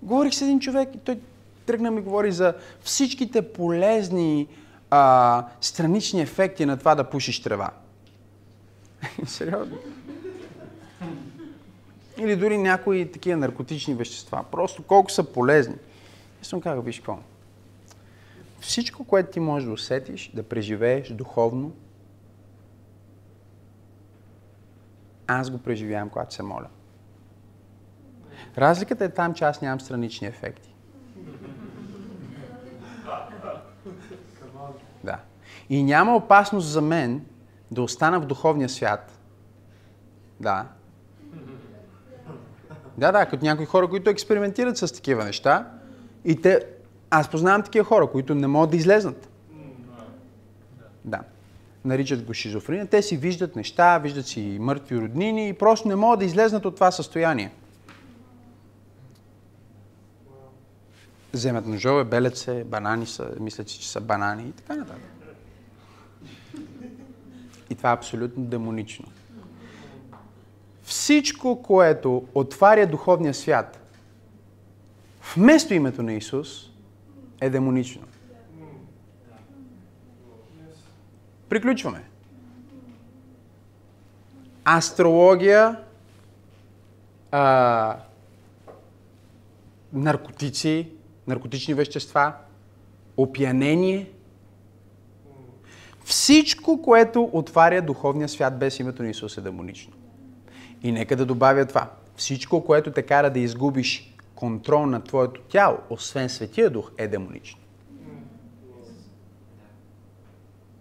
[0.02, 1.19] Говорих с един човек и той
[1.65, 4.48] тръгна ми говори за всичките полезни
[4.89, 7.69] а, странични ефекти на това да пушиш трева.
[9.26, 9.78] Сериозно.
[12.19, 14.45] Или дори някои такива наркотични вещества.
[14.51, 15.75] Просто колко са полезни.
[16.41, 17.17] И съм казал, виж какво.
[18.60, 21.71] Всичко, което ти можеш да усетиш, да преживееш духовно,
[25.27, 26.67] аз го преживявам, когато се моля.
[28.58, 30.75] Разликата е там, че аз нямам странични ефекти.
[35.03, 35.19] Да.
[35.69, 37.25] И няма опасност за мен
[37.71, 39.19] да остана в духовния свят.
[40.39, 40.67] Да.
[42.99, 45.67] Да, да, като някои хора, които експериментират с такива неща.
[46.25, 46.65] И те,
[47.09, 49.29] аз познавам такива хора, които не могат да излезнат.
[51.05, 51.19] Да.
[51.85, 52.88] Наричат го шизофрения.
[52.88, 56.75] Те си виждат неща, виждат си мъртви роднини и просто не могат да излезнат от
[56.75, 57.51] това състояние.
[61.33, 65.01] Вземат ножове, белят се, банани са, мислят, че са банани и така нататък.
[67.69, 69.05] И това е абсолютно демонично.
[70.89, 73.80] Всичко, което отваря духовния свят,
[75.36, 76.69] вместо името на Исус,
[77.41, 78.02] е демонично.
[81.49, 82.04] Приключваме.
[84.65, 85.80] Астрология,
[87.32, 87.97] а,
[89.93, 90.89] наркотици,
[91.28, 92.34] наркотични вещества,
[93.17, 94.12] опиянение.
[96.04, 99.98] Всичко, което отваря духовния свят без името на Исус е демонично.
[100.83, 101.89] И нека да добавя това.
[102.15, 107.59] Всичко, което те кара да изгубиш контрол на твоето тяло, освен Светия Дух, е демонично.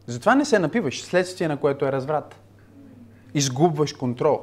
[0.07, 2.41] Затова не се напиваш, следствие на което е разврат.
[3.35, 4.41] Изгубваш контрол.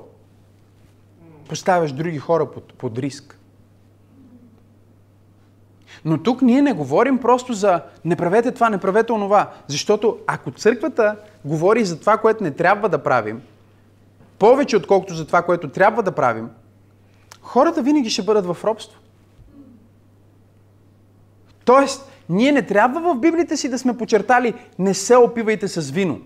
[1.50, 3.40] Поставяш други хора под, под риск.
[6.06, 9.52] Но тук ние не говорим просто за не правете това, не правете онова.
[9.68, 11.16] Защото ако църквата
[11.46, 13.42] говори за това, което не трябва да правим,
[14.40, 16.50] повече отколкото за това, което трябва да правим,
[17.42, 19.00] хората винаги ще бъдат в робство.
[21.66, 26.22] Тоест, ние не трябва в Библията си да сме почертали не се опивайте с вино,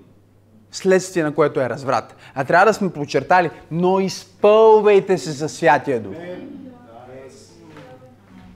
[0.72, 2.16] следствие на което е разврат.
[2.36, 6.14] А трябва да сме почертали, но изпълвайте се със Святия Дух.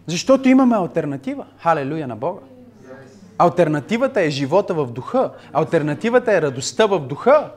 [0.07, 1.45] Защото имаме альтернатива.
[1.57, 2.41] Халелуя на Бога.
[3.37, 5.31] Альтернативата е живота в духа.
[5.53, 7.51] Альтернативата е радостта в духа.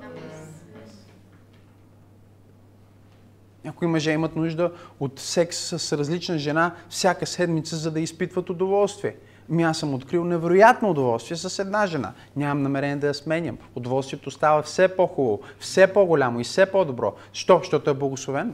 [3.67, 9.17] Някои мъже имат нужда от секс с различна жена всяка седмица, за да изпитват удоволствие.
[9.49, 12.13] Ми аз съм открил невероятно удоволствие с една жена.
[12.37, 13.59] Нямам намерение да я сменям.
[13.75, 17.15] Удоволствието става все по-хубаво, все по-голямо и все по-добро.
[17.33, 17.59] Що?
[17.59, 18.53] Защото е благословено.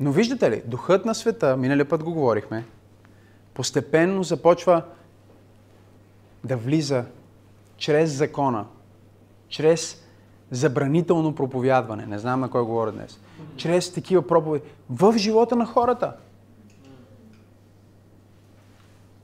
[0.00, 2.64] Но виждате ли, духът на света, миналия път го говорихме,
[3.54, 4.82] постепенно започва
[6.44, 7.04] да влиза
[7.78, 8.66] чрез закона,
[9.48, 10.04] чрез
[10.50, 13.20] забранително проповядване, не знам на кой говоря днес,
[13.56, 16.16] чрез такива проповеди в живота на хората.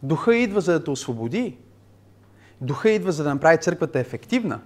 [0.02, 1.56] Духа идва за да те освободи.
[2.60, 4.60] Духа идва за да направи църквата ефективна.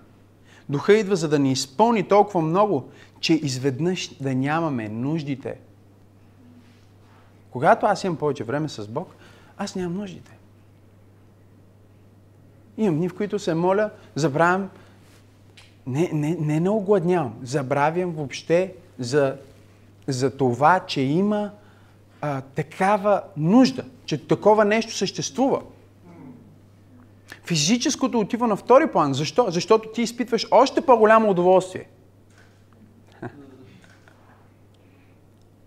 [0.69, 5.59] Духа идва за да ни изпълни толкова много, че изведнъж да нямаме нуждите.
[7.51, 9.09] Когато аз имам повече време с Бог,
[9.57, 10.38] аз нямам нуждите.
[12.79, 14.71] Имам дни, в които се моля, забравям,
[15.87, 19.37] не, не, не, не огладнявам, забравям въобще за,
[20.07, 21.51] за това, че има
[22.21, 25.61] а, такава нужда, че такова нещо съществува.
[27.45, 29.15] Физическото отива на втори план.
[29.15, 29.47] Защо?
[29.49, 31.89] Защото ти изпитваш още по-голямо удоволствие.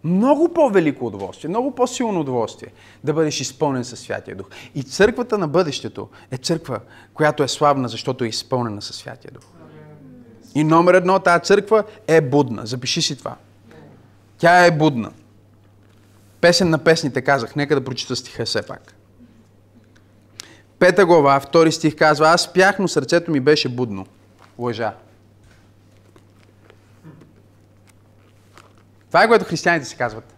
[0.03, 2.71] Много по-велико удоволствие, много по-силно удоволствие
[3.03, 4.47] да бъдеш изпълнен със Святия Дух.
[4.75, 6.79] И църквата на бъдещето е църква,
[7.13, 9.43] която е славна, защото е изпълнена със Святия Дух.
[10.55, 12.65] И номер едно, тази църква е будна.
[12.65, 13.35] Запиши си това.
[14.37, 15.11] Тя е будна.
[16.41, 18.95] Песен на песните казах, нека да прочита стиха все пак.
[20.79, 24.05] Пета глава, втори стих казва, аз спях, но сърцето ми беше будно.
[24.57, 24.93] Лъжа.
[29.11, 30.35] Това е което християните си казват.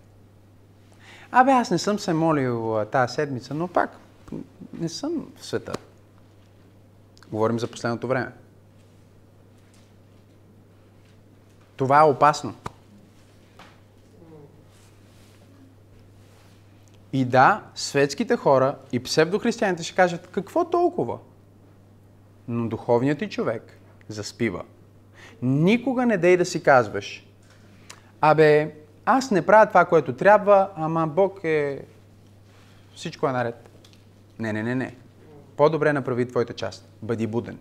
[1.32, 3.98] Абе, аз не съм се молил тази седмица, но пак
[4.74, 5.74] не съм в света.
[7.32, 8.32] Говорим за последното време.
[11.76, 12.56] Това е опасно.
[17.14, 21.18] И да, светските хора и псевдохристияните ще кажат, какво толкова?
[22.48, 24.64] Но духовният ти човек заспива.
[25.42, 27.26] Никога не дей да си казваш,
[28.32, 28.72] абе,
[29.06, 31.86] аз не правя това, което трябва, ама Бог е...
[32.96, 33.70] Всичко е наред.
[34.40, 34.96] Не, не, не, не.
[35.58, 36.90] По-добре направи твоята част.
[37.02, 37.58] Бъди буден.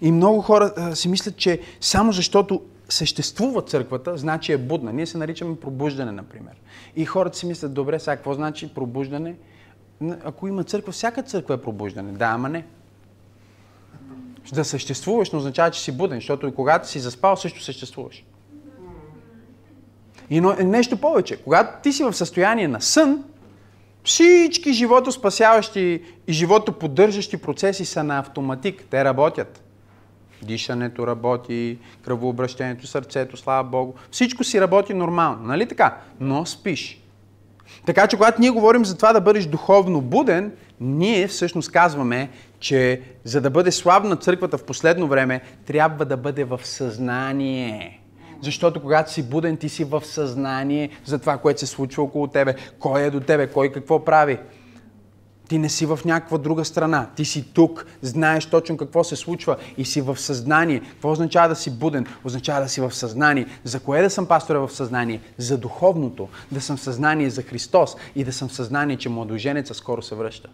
[0.00, 4.92] И много хора а, си мислят, че само защото съществува църквата, значи е будна.
[4.92, 6.54] Ние се наричаме пробуждане, например.
[6.96, 9.36] И хората си мислят, добре, сега какво значи пробуждане?
[10.24, 12.12] Ако има църква, всяка църква е пробуждане.
[12.12, 12.66] Да, ама не.
[14.52, 18.24] Да съществуваш не означава, че си буден, защото и когато си заспал, също съществуваш.
[20.30, 21.36] И нещо повече.
[21.36, 23.24] Когато ти си в състояние на сън,
[24.04, 28.84] всички животоспасяващи и животоподдържащи процеси са на автоматик.
[28.90, 29.62] Те работят.
[30.42, 33.92] Дишането работи, кръвообращението, сърцето, слава Богу.
[34.10, 35.96] Всичко си работи нормално, нали така?
[36.20, 37.02] Но спиш.
[37.86, 42.30] Така че когато ние говорим за това да бъдеш духовно буден, ние всъщност казваме,
[42.66, 48.00] че за да бъде слабна църквата в последно време, трябва да бъде в съзнание.
[48.42, 52.54] Защото когато си буден, ти си в съзнание за това, което се случва около тебе.
[52.78, 54.38] Кой е до тебе, кой какво прави.
[55.48, 57.10] Ти не си в някаква друга страна.
[57.16, 60.80] Ти си тук, знаеш точно какво се случва и си в съзнание.
[60.80, 62.06] Какво означава да си буден?
[62.24, 63.46] Означава да си в съзнание.
[63.64, 65.20] За кое да съм пастора в съзнание?
[65.38, 66.28] За духовното.
[66.52, 70.14] Да съм в съзнание за Христос и да съм в съзнание, че младоженеца скоро се
[70.14, 70.48] връща.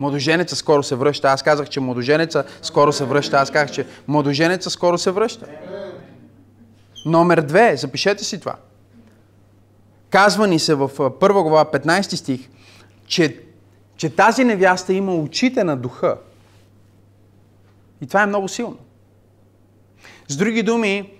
[0.00, 1.28] Младоженеца скоро се връща.
[1.28, 3.36] Аз казах, че младоженеца скоро се връща.
[3.36, 5.46] Аз казах, че младоженеца скоро се връща.
[7.06, 8.56] Номер две, запишете си това.
[10.10, 12.48] Казва ни се в първа глава, 15 стих,
[13.06, 13.44] че
[13.96, 16.18] че тази невяста има очите на духа.
[18.00, 18.78] И това е много силно.
[20.28, 21.10] С други думи,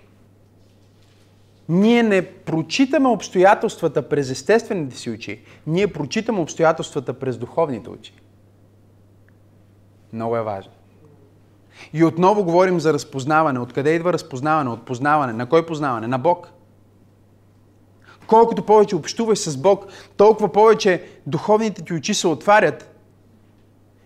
[1.69, 8.13] ние не прочитаме обстоятелствата през естествените си очи, ние прочитаме обстоятелствата през духовните очи.
[10.15, 10.71] Много е важно.
[11.93, 13.59] И отново говорим за разпознаване.
[13.59, 14.69] Откъде идва разпознаване?
[14.69, 15.33] От познаване.
[15.33, 16.07] На кой познаване?
[16.07, 16.49] На Бог.
[18.27, 19.85] Колкото повече общуваш с Бог,
[20.17, 22.95] толкова повече духовните ти очи се отварят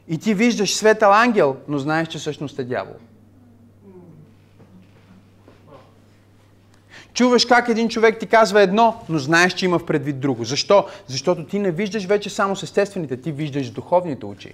[0.08, 2.96] и ти виждаш светъл ангел, но знаеш, че всъщност е дявол.
[7.14, 10.44] Чуваш как един човек ти казва едно, но знаеш, че има в предвид друго.
[10.44, 10.86] Защо?
[11.08, 14.54] Защото ти не виждаш вече само с естествените, ти виждаш духовните очи.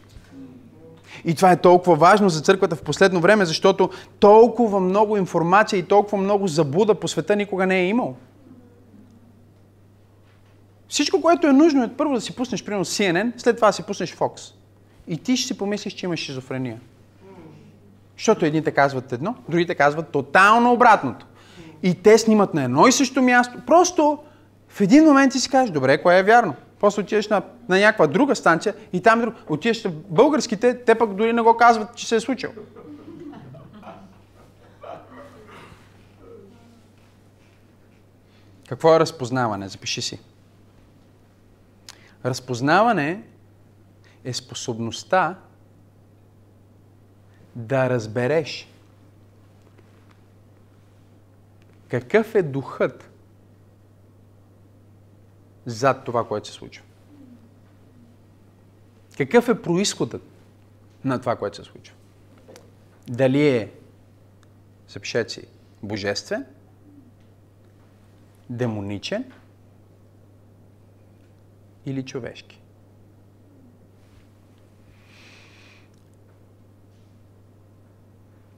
[1.25, 5.83] И това е толкова важно за църквата в последно време, защото толкова много информация и
[5.83, 8.15] толкова много забуда по света никога не е имал.
[10.89, 13.83] Всичко, което е нужно е първо да си пуснеш, примерно, CNN, след това да си
[13.83, 14.53] пуснеш Fox.
[15.07, 16.79] И ти ще си помислиш, че имаш шизофрения.
[18.17, 21.25] Защото едните казват едно, другите казват тотално обратното.
[21.83, 23.57] И те снимат на едно и също място.
[23.67, 24.17] Просто
[24.69, 26.53] в един момент ти си кажеш, добре, кое е вярно?
[26.79, 29.35] После отидеш на, на някаква друга станция и там друг...
[29.49, 32.53] отидеш в българските, те пък дори не го казват, че се е случило.
[38.69, 39.69] Какво е разпознаване?
[39.69, 40.19] Запиши си.
[42.25, 43.23] Разпознаване
[44.23, 45.35] е способността
[47.55, 48.69] да разбереш
[51.89, 53.09] какъв е духът
[55.65, 56.83] зад това, което се случва.
[59.17, 60.21] Какъв е происходът
[61.03, 61.95] на това, което се случва?
[63.07, 63.71] Дали е,
[64.87, 65.47] запишете си,
[65.83, 66.45] божествен,
[68.49, 69.31] демоничен
[71.85, 72.61] или човешки?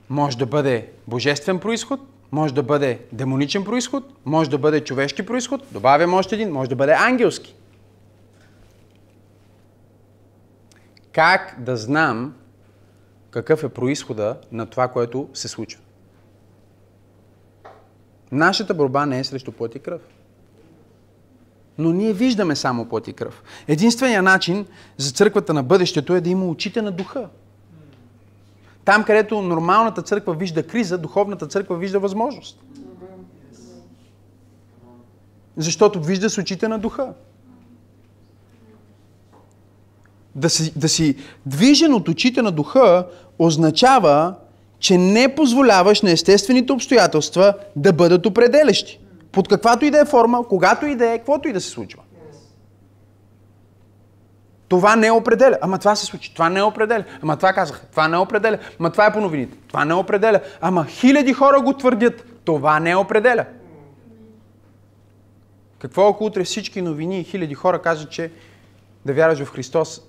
[0.10, 2.00] Може да бъде божествен происход,
[2.32, 6.76] може да бъде демоничен происход, може да бъде човешки происход, добавям още един, може да
[6.76, 7.56] бъде ангелски.
[11.12, 12.36] Как да знам
[13.30, 15.82] какъв е происхода на това, което се случва?
[18.32, 20.02] Нашата борба не е срещу плът и кръв.
[21.78, 23.44] Но ние виждаме само плът и кръв.
[23.68, 24.66] Единственият начин
[24.98, 27.30] за църквата на бъдещето е да има очите на духа.
[28.88, 32.60] Там, където нормалната църква вижда криза, духовната църква вижда възможност.
[35.58, 37.14] Защото вижда с очите на духа.
[40.36, 43.08] Да си, да си движен от очите на духа
[43.40, 44.34] означава,
[44.80, 49.00] че не позволяваш на естествените обстоятелства да бъдат определящи.
[49.32, 52.02] Под каквато и да е форма, когато и да е, каквото и да се случва.
[54.68, 55.58] Това не определя.
[55.62, 56.34] Ама това се случи.
[56.34, 57.04] Това не определя.
[57.22, 57.86] Ама това казах.
[57.92, 58.60] Това не определя.
[58.80, 59.58] Ама това е по новините.
[59.68, 60.42] Това не определя.
[60.62, 62.26] Ама хиляди хора го твърдят.
[62.46, 63.46] Това не определя.
[65.80, 68.32] Какво ако утре всички новини и хиляди хора кажат, че
[69.06, 70.02] да вярваш в Христос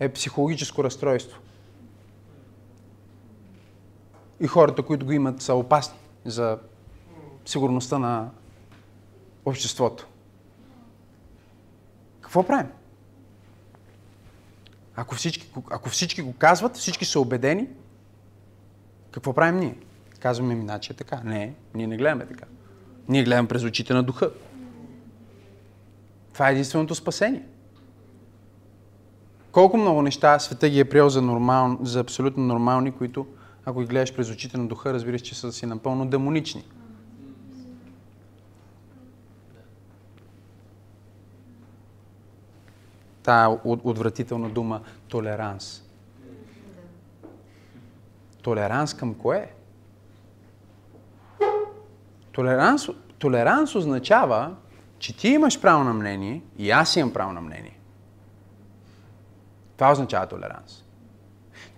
[0.00, 1.38] е психологическо разстройство?
[4.40, 6.58] И хората, които го имат, са опасни за
[7.44, 8.30] сигурността на
[9.44, 10.06] обществото.
[12.32, 12.66] Какво правим?
[14.96, 17.68] Ако всички, ако всички го казват, всички са убедени,
[19.10, 19.76] какво правим ние?
[20.20, 21.20] Казваме ми, значи е така.
[21.24, 22.44] Не, ние не гледаме така.
[23.08, 24.30] Ние гледаме през очите на духа.
[26.32, 27.42] Това е единственото спасение.
[29.50, 33.26] Колко много неща света ги е приел за, нормал, за абсолютно нормални, които,
[33.64, 36.64] ако ги гледаш през очите на духа, разбираш, че са си напълно демонични.
[43.22, 45.82] Тая отвратителна дума толеранс.
[48.42, 49.52] Толеранс към кое?
[52.32, 54.56] Толеранс, толеранс означава,
[54.98, 57.78] че ти имаш право на мнение и аз имам право на мнение.
[59.76, 60.84] Това означава толеранс.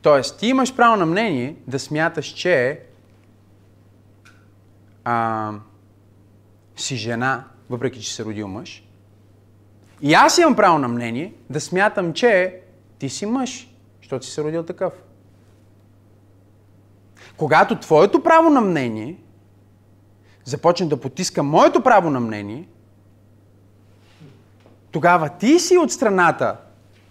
[0.02, 2.82] Тоест, ти имаш право на мнение да смяташ, че
[5.04, 5.52] а,
[6.76, 8.83] си жена, въпреки че се родил мъж,
[10.04, 12.60] и аз имам право на мнение да смятам, че
[12.98, 13.70] ти си мъж,
[14.02, 14.92] защото си се родил такъв.
[17.36, 19.16] Когато твоето право на мнение
[20.44, 22.68] започне да потиска моето право на мнение,
[24.90, 26.56] тогава ти си от страната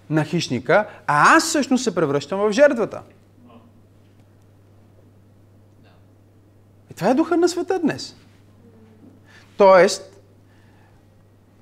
[0.10, 3.02] на хищника, а аз всъщност се превръщам в жертвата.
[6.92, 8.16] И това е духа на света днес.
[9.58, 10.13] Тоест,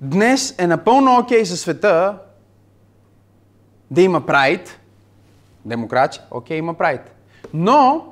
[0.02, 2.18] Днес е напълно окей okay за света
[3.90, 4.80] да има прайд,
[5.64, 7.00] демократи, окей, okay, има прайд.
[7.54, 8.06] Но,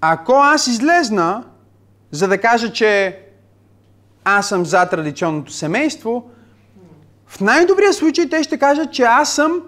[0.00, 1.44] ако аз излезна,
[2.10, 3.20] за да кажа, че
[4.24, 6.30] аз съм за традиционното семейство,
[7.26, 9.62] в най-добрия случай те ще кажат, че аз съм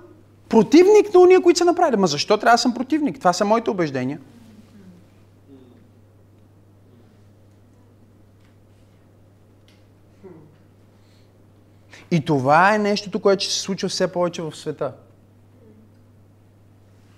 [0.49, 1.97] противник на уния, които са направили.
[1.97, 3.19] Ма защо трябва да съм противник?
[3.19, 4.19] Това са моите убеждения.
[12.11, 14.93] И това е нещото, което ще се случва все повече в света.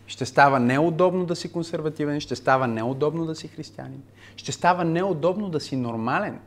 [0.07, 4.03] Ще става неудобно да си консервативен, ще става неудобно да си християнин,
[4.37, 6.41] ще става неудобно да си нормален.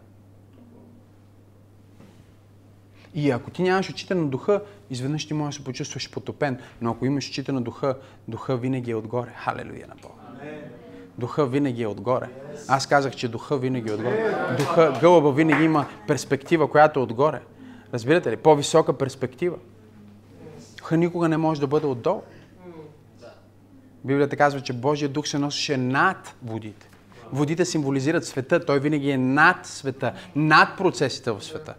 [3.14, 6.60] И ако ти нямаш очите на духа, изведнъж ти можеш да се почувстваш потопен.
[6.82, 9.34] Но ако имаш очите на духа, духа винаги е отгоре.
[9.36, 10.14] Халелуя на Бога.
[11.18, 12.30] Духа винаги е отгоре.
[12.68, 14.56] Аз казах, че духа винаги е отгоре.
[14.58, 17.42] Духа, гълъба винаги има перспектива, която е отгоре.
[17.94, 18.38] Разбирате ли?
[18.38, 19.58] По-висока перспектива.
[20.78, 22.22] Духа никога не може да бъде отдолу.
[24.06, 26.90] Библията казва, че Божия дух се носеше над водите.
[27.32, 28.66] Водите символизират света.
[28.66, 31.74] Той винаги е над света, над процесите в света.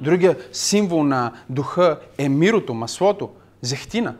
[0.00, 3.30] Другия символ на духа е мирото, маслото,
[3.60, 4.14] зехтина.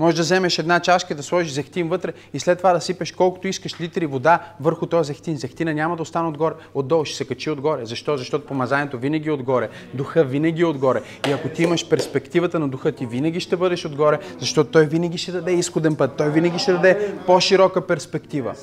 [0.00, 3.48] Може да вземеш една чашка, да сложиш зехтин вътре и след това да сипеш колкото
[3.48, 5.36] искаш литри вода върху този зехтин.
[5.36, 7.86] Зехтина няма да остане отгоре, отдолу, ще се качи отгоре.
[7.86, 8.16] Защо?
[8.16, 11.02] Защото помазанието винаги е отгоре, духа винаги е отгоре.
[11.28, 15.18] И ако ти имаш перспективата на духа, ти винаги ще бъдеш отгоре, защото той винаги
[15.18, 18.54] ще даде изходен път, той винаги ще даде по-широка перспектива.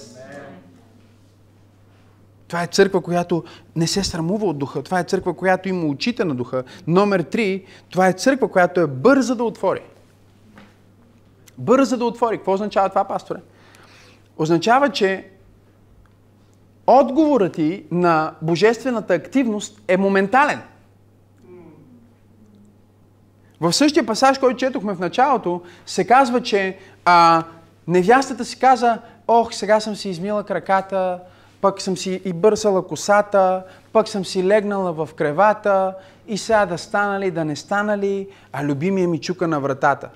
[2.47, 3.43] Това е църква, която
[3.75, 4.83] не се срамува от духа.
[4.83, 6.63] Това е църква, която има очите на духа.
[6.87, 9.81] Номер три, това е църква, която е бърза да отвори.
[11.57, 12.37] Бърза да отвори.
[12.37, 13.39] Какво означава това, пасторе?
[14.37, 15.29] Означава, че
[16.87, 20.61] отговорът ти на божествената активност е моментален.
[23.61, 27.43] В същия пасаж, който четохме в началото, се казва, че а,
[27.87, 31.19] невястата си каза, ох, сега съм си измила краката,
[31.61, 35.93] пък съм си и бърсала косата, пък съм си легнала в кревата
[36.27, 40.09] и сега да стана ли, да не стана ли, а любимия ми чука на вратата.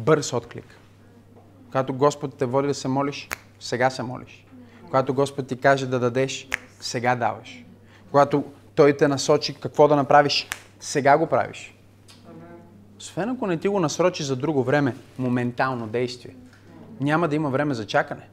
[0.00, 0.78] Бърз отклик.
[1.66, 3.28] Когато Господ те води да се молиш,
[3.60, 4.46] сега се молиш.
[4.84, 6.48] Когато Господ ти каже да дадеш,
[6.80, 7.64] сега даваш.
[8.10, 8.44] Когато
[8.74, 10.48] Той те насочи какво да направиш,
[10.80, 11.74] сега го правиш.
[12.98, 16.36] Освен ако не ти го насрочи за друго време, моментално действие,
[17.00, 18.28] няма да има време за чакане.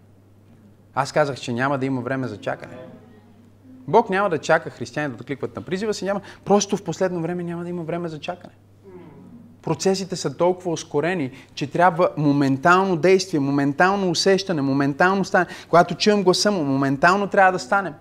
[0.95, 2.77] Аз казах, че няма да има време за чакане.
[3.87, 6.21] Бог няма да чака християни да откликват на призива си, няма.
[6.45, 8.53] Просто в последно време няма да има време за чакане.
[9.67, 15.45] Процесите са толкова ускорени, че трябва моментално действие, моментално усещане, моментално стане.
[15.69, 17.93] Когато чуем гласа му, моментално трябва да станем.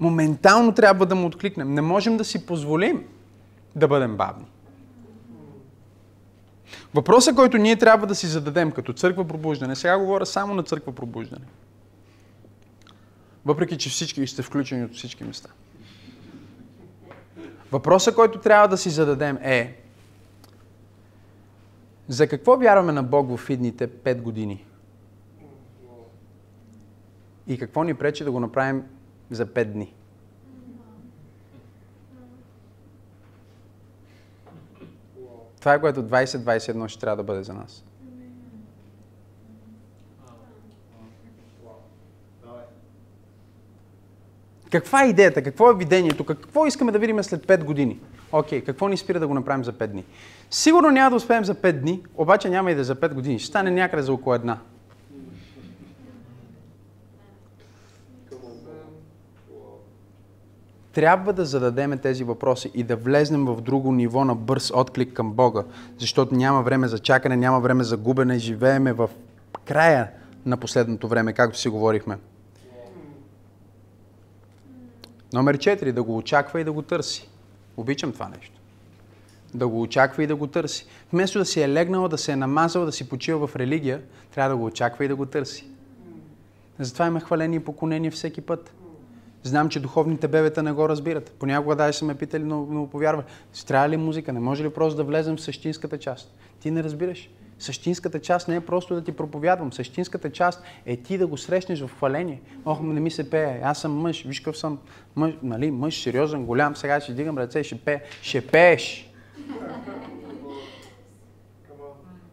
[0.00, 1.74] Моментално трябва да му откликнем.
[1.74, 3.04] Не можем да си позволим
[3.74, 4.44] да бъдем бавни.
[6.94, 10.92] Въпросът, който ние трябва да си зададем като църква пробуждане, сега говоря само на църква
[10.92, 11.44] пробуждане.
[13.44, 15.50] Въпреки, че всички сте включени от всички места.
[17.76, 19.76] Въпросът, който трябва да си зададем е
[22.08, 24.66] за какво вярваме на Бог в идните 5 години?
[27.46, 28.84] И какво ни пречи да го направим
[29.30, 29.94] за 5 дни?
[35.60, 37.85] Това е което 2021 ще трябва да бъде за нас.
[44.70, 45.42] Каква е идеята?
[45.42, 46.24] Какво е видението?
[46.24, 48.00] Какво искаме да видим след 5 години?
[48.32, 50.04] Окей, okay, какво ни спира да го направим за 5 дни?
[50.50, 53.38] Сигурно няма да успеем за 5 дни, обаче няма и да за 5 години.
[53.38, 54.58] Ще стане някъде за около една.
[60.96, 65.32] трябва да зададеме тези въпроси и да влезнем в друго ниво на бърз отклик към
[65.32, 65.62] Бога,
[65.98, 69.10] защото няма време за чакане, няма време за губене, живееме в
[69.64, 70.10] края
[70.46, 72.18] на последното време, както си говорихме.
[75.36, 75.92] Номер 4.
[75.92, 77.28] Да го очаква и да го търси.
[77.76, 78.60] Обичам това нещо.
[79.54, 80.86] Да го очаква и да го търси.
[81.12, 84.02] Вместо да си е легнал, да се е намазал, да си почива в религия,
[84.34, 85.66] трябва да го очаква и да го търси.
[86.78, 88.72] Затова има хваление и поклонение всеки път.
[89.42, 91.30] Знам, че духовните бебета не го разбират.
[91.38, 93.24] Понякога даже са ме питали, но, но повярва.
[93.66, 94.32] Трябва ли музика?
[94.32, 96.34] Не може ли просто да влезем в същинската част?
[96.60, 97.30] Ти не разбираш.
[97.58, 99.72] Същинската част не е просто да ти проповядвам.
[99.72, 102.40] Същинската част е ти да го срещнеш в хваление.
[102.64, 103.60] Ох, не ми се пее.
[103.64, 104.22] Аз съм мъж.
[104.22, 104.78] Виж какъв съм
[105.16, 106.76] мъж, нали, мъж, сериозен, голям.
[106.76, 108.00] Сега ще дигам ръце и ще пее.
[108.22, 109.10] Ще пееш.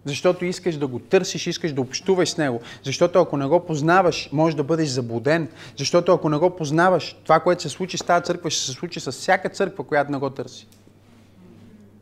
[0.06, 2.62] Защото искаш да го търсиш, искаш да общуваш с него.
[2.84, 5.48] Защото ако не го познаваш, може да бъдеш заблуден.
[5.78, 9.00] Защото ако не го познаваш, това, което се случи с тази църква, ще се случи
[9.00, 10.68] с всяка църква, която не го търси.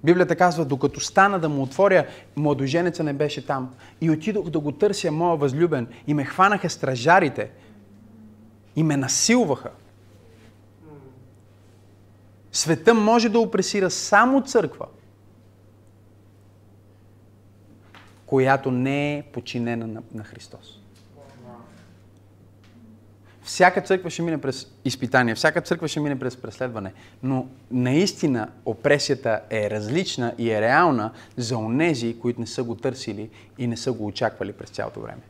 [0.03, 3.73] Библията казва, докато стана да му отворя, младоженеца не беше там.
[4.01, 5.87] И отидох да го търся, моя възлюбен.
[6.07, 7.51] И ме хванаха стражарите.
[8.75, 9.69] И ме насилваха.
[12.51, 14.85] Света може да опресира само църква–
[18.31, 20.80] която не е подчинена на, на Христос.
[23.43, 29.41] Всяка църква ще мине през изпитание, всяка църква ще мине през преследване, но наистина опресията
[29.49, 33.91] е различна и е реална за онези, които не са го търсили и не са
[33.91, 35.21] го очаквали през цялото време.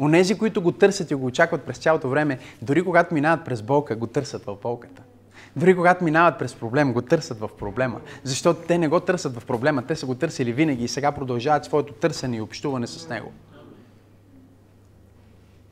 [0.00, 3.96] Онези, които го търсят и го очакват през цялото време, дори когато минават през болка,
[3.96, 5.02] го търсят в болката.
[5.56, 8.00] Дори когато минават през проблем, го търсят в проблема.
[8.24, 11.64] Защото те не го търсят в проблема, те са го търсили винаги и сега продължават
[11.64, 13.32] своето търсене и общуване с него.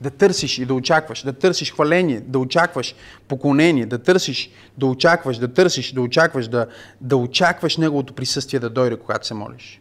[0.01, 2.95] Да търсиш и да очакваш, да търсиш хваление, да очакваш
[3.29, 6.67] поклонение, да търсиш, да очакваш, да търсиш, да очакваш, да,
[7.01, 9.81] да очакваш Неговото присъствие да дойде, когато се молиш.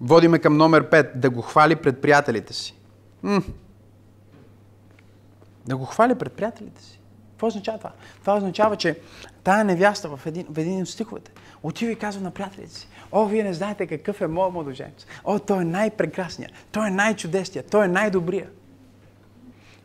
[0.00, 1.16] Водиме към номер 5.
[1.16, 2.74] Да го хвали пред приятелите си.
[3.22, 3.42] М-
[5.66, 7.00] да го хвали пред приятелите си.
[7.30, 7.92] Какво означава това?
[8.20, 8.98] Това означава, че
[9.44, 11.32] тая невяста в един, в един от стиховете
[11.62, 15.06] отива и казва на приятелите си, о, вие не знаете какъв е моят младоженец.
[15.24, 18.50] О, той е най-прекрасният, той е най-чудесният, той е най-добрия.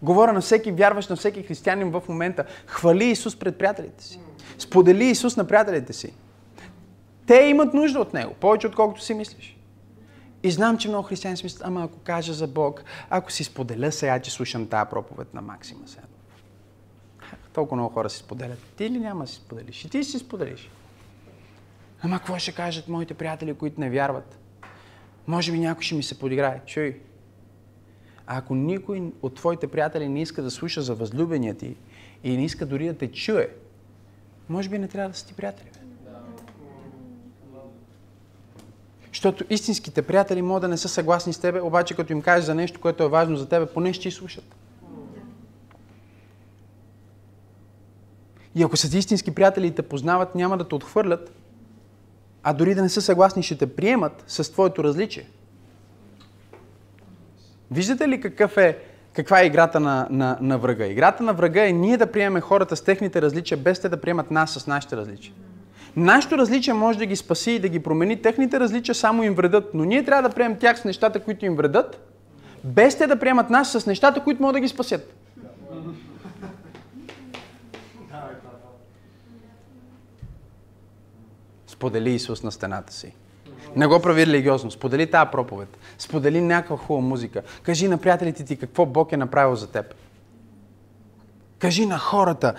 [0.01, 2.45] Говоря на всеки вярващ, на всеки християнин в момента.
[2.67, 4.19] Хвали Исус пред приятелите си.
[4.57, 6.13] Сподели Исус на приятелите си.
[7.27, 9.57] Те имат нужда от Него, повече отколкото си мислиш.
[10.43, 13.91] И знам, че много християни си мислят, ама ако кажа за Бог, ако си споделя
[13.91, 16.03] сега, че слушам тази проповед на Максима сега.
[17.53, 18.59] Толкова много хора си споделят.
[18.77, 19.85] Ти ли няма да си споделиш?
[19.85, 20.69] И ти си споделиш.
[22.01, 24.39] Ама какво ще кажат моите приятели, които не вярват?
[25.27, 26.61] Може би някой ще ми се подиграе.
[26.65, 26.99] Чуй.
[28.27, 31.75] А ако никой от твоите приятели не иска да слуша за възлюбения ти
[32.23, 33.49] и не иска дори да те чуе,
[34.49, 35.69] може би не трябва да са ти приятели.
[39.07, 42.55] Защото истинските приятели могат да не са съгласни с тебе, обаче като им кажеш за
[42.55, 44.55] нещо, което е важно за тебе, поне ще слушат.
[48.55, 51.31] И ако са ти истински приятели и те познават, няма да те отхвърлят,
[52.49, 55.27] а дори да не са съгласни, ще те приемат с твоето различие.
[57.71, 58.77] Виждате ли какъв е,
[59.13, 60.85] каква е играта на, на, на врага?
[60.85, 64.31] Играта на врага е ние да приемем хората с техните различия, без те да приемат
[64.31, 65.33] нас с нашите различия.
[65.95, 69.73] Нашето различие може да ги спаси и да ги промени, техните различия само им вредят,
[69.73, 72.11] но ние трябва да приемем тях с нещата, които им вредят,
[72.63, 75.13] без те да приемат нас с нещата, които могат да ги спасят.
[81.77, 83.13] Сподели Исус на стената си.
[83.75, 84.71] Не го прави религиозно.
[84.71, 85.77] Сподели тази проповед.
[85.97, 87.41] Сподели някаква хубава музика.
[87.63, 89.93] Кажи на приятелите ти какво Бог е направил за теб.
[91.59, 92.53] Кажи на хората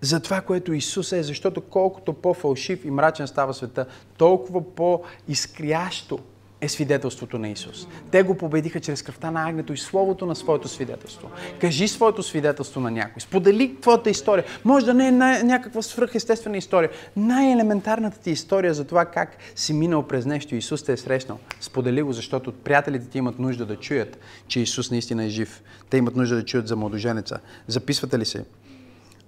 [0.00, 3.86] за това, което Исус е, защото колкото по-фалшив и мрачен става света,
[4.16, 6.18] толкова по-изкрящо
[6.60, 7.86] е свидетелството на Исус.
[8.10, 11.30] Те го победиха чрез кръвта на агнето и словото на своето свидетелство.
[11.60, 13.20] Кажи своето свидетелство на някой.
[13.20, 14.44] Сподели твоята история.
[14.64, 16.90] Може да не е някаква свръхестествена история.
[17.16, 21.38] Най-елементарната ти история за това как си минал през нещо и Исус те е срещнал.
[21.60, 25.62] Сподели го, защото приятелите ти имат нужда да чуят, че Исус наистина е жив.
[25.90, 27.38] Те имат нужда да чуят за младоженеца.
[27.66, 28.44] Записвате ли се?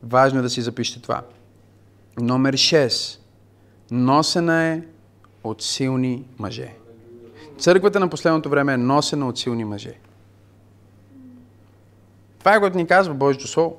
[0.03, 1.23] Важно е да си запишете това.
[2.21, 3.19] Номер 6.
[3.91, 4.83] Носена е
[5.45, 6.86] от силни мъже.
[7.59, 9.95] Църквата на последното време е носена от силни мъже.
[12.39, 13.77] Това е което ни казва Божието Слово.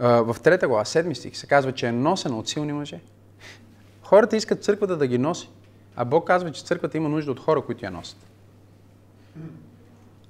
[0.00, 3.00] В трета глава, седми стих, се казва, че е носена от силни мъже.
[4.02, 5.50] Хората искат църквата да ги носи,
[5.96, 8.26] а Бог казва, че църквата има нужда от хора, които я носят.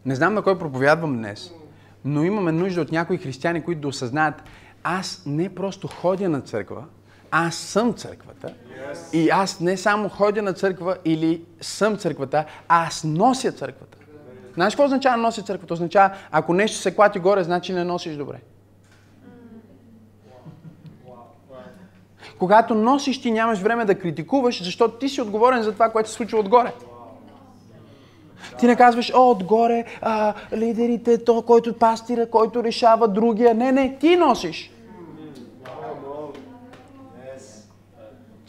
[0.06, 1.52] Не знам на кой проповядвам днес,
[2.04, 4.42] но имаме нужда от някои християни, които да осъзнаят,
[4.82, 6.84] аз не просто ходя на църква,
[7.30, 8.54] аз съм църквата.
[9.12, 13.98] И аз не само ходя на църква или съм църквата, аз нося църквата.
[14.54, 15.74] Знаеш какво означава нося църквата?
[15.74, 18.36] Означава, ако нещо се клати горе, значи не носиш добре.
[22.38, 26.14] Когато носиш, ти нямаш време да критикуваш, защото ти си отговорен за това, което се
[26.14, 26.72] случва отгоре.
[28.58, 33.54] Ти не казваш, о, отгоре, а, лидерите, то, който пастира, който решава другия.
[33.54, 34.70] Не, не, ти носиш.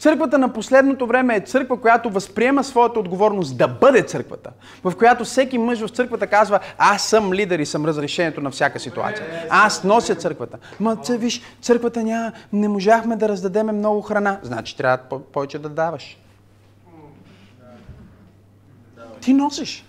[0.02, 4.50] Църквата на последното време е църква, която възприема своята отговорност да бъде църквата,
[4.84, 8.80] в която всеки мъж в църквата казва, аз съм лидер и съм разрешението на всяка
[8.80, 9.26] ситуация.
[9.50, 10.58] Аз нося църквата.
[10.80, 14.40] Ма, цъ, виж, църквата няма, не можахме да раздадеме много храна.
[14.42, 14.98] Значи трябва
[15.32, 16.18] повече да даваш.
[19.20, 19.84] Ти носиш.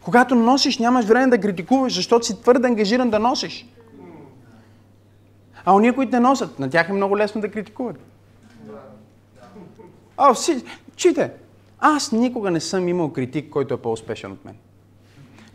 [0.00, 3.66] Когато носиш, нямаш време да критикуваш, защото си твърде ангажиран да носиш.
[5.64, 7.96] А уния, които не носят, на тях е много лесно да критикуват.
[10.16, 10.64] А, си,
[10.96, 11.30] чите,
[11.78, 14.56] аз никога не съм имал критик, който е по-успешен от мен.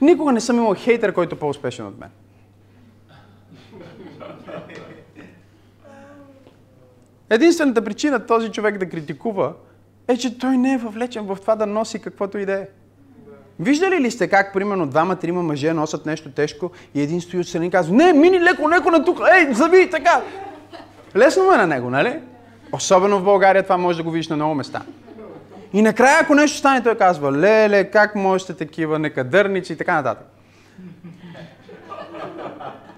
[0.02, 2.10] Никога не съм имал хейтер, който е по-успешен от мен.
[7.30, 9.54] Единствената причина този човек да критикува
[10.08, 12.68] е, че той не е въвлечен в това да носи каквото и да е.
[13.60, 17.68] Виждали ли сте как, примерно, двама-трима мъже носят нещо тежко и един стои от страни
[17.68, 20.22] и казва, не, мини леко, леко на тук, ей, заби, така.
[21.16, 22.20] Лесно му е на него, нали?
[22.72, 24.82] Особено в България това може да го видиш на много места.
[25.74, 30.28] И накрая, ако нещо стане, той казва, леле, как можете такива некадърници и така нататък.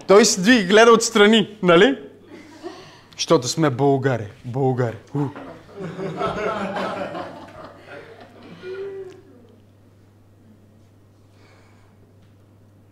[0.08, 1.98] Той седи и гледа отстрани, нали?
[3.16, 4.28] Защото сме българи.
[4.46, 4.98] Българи.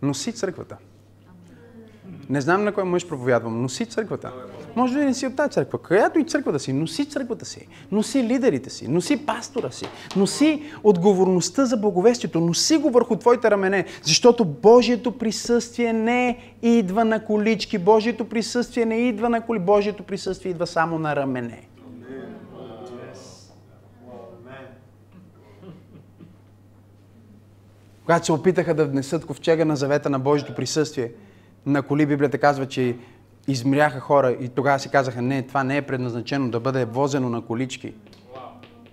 [0.02, 0.76] Носи църквата.
[2.30, 3.62] Не знам на кой мъж проповядвам.
[3.62, 4.32] Носи църквата.
[4.76, 5.78] Може да не си от тази църква.
[5.78, 9.86] Която и църква да си, носи църквата си, носи лидерите си, носи пастора си,
[10.16, 17.24] носи отговорността за благовестието, носи го върху твоите рамене, защото Божието присъствие не идва на
[17.24, 21.67] колички, Божието присъствие не идва на коли, Божието присъствие идва само на рамене.
[28.08, 31.12] Когато се опитаха да внесат ковчега на завета на Божието присъствие,
[31.66, 32.96] на коли Библията казва, че
[33.48, 37.42] измряха хора и тогава си казаха, не, това не е предназначено да бъде возено на
[37.42, 37.94] колички.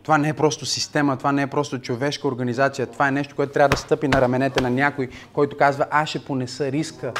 [0.04, 3.54] Това не е просто система, това не е просто човешка организация, това е нещо, което
[3.54, 7.14] трябва да стъпи на раменете на някой, който казва, аз ще понеса риска.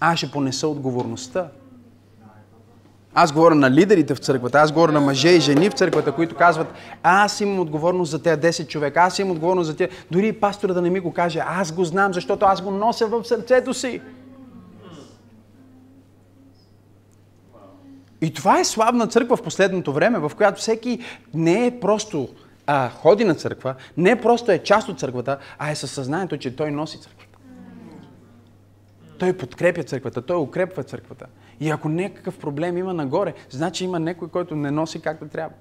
[0.00, 1.48] Аз ще понеса отговорността.
[3.14, 6.36] Аз говоря на лидерите в църквата, аз говоря на мъже и жени в църквата, които
[6.36, 9.90] казват, аз имам отговорност за тези 10 човека, аз имам отговорност за тези.
[10.10, 13.06] Дори и пастора да не ми го каже, аз го знам, защото аз го нося
[13.06, 14.00] в сърцето си.
[18.20, 20.98] И това е славна църква в последното време, в която всеки
[21.34, 22.28] не е просто
[22.66, 26.56] а, ходи на църква, не просто е част от църквата, а е със съзнанието, че
[26.56, 27.38] той носи църквата.
[29.18, 31.26] Той подкрепя църквата, той укрепва църквата.
[31.60, 35.54] И ако някакъв проблем има нагоре, значи има някой, който не носи както трябва.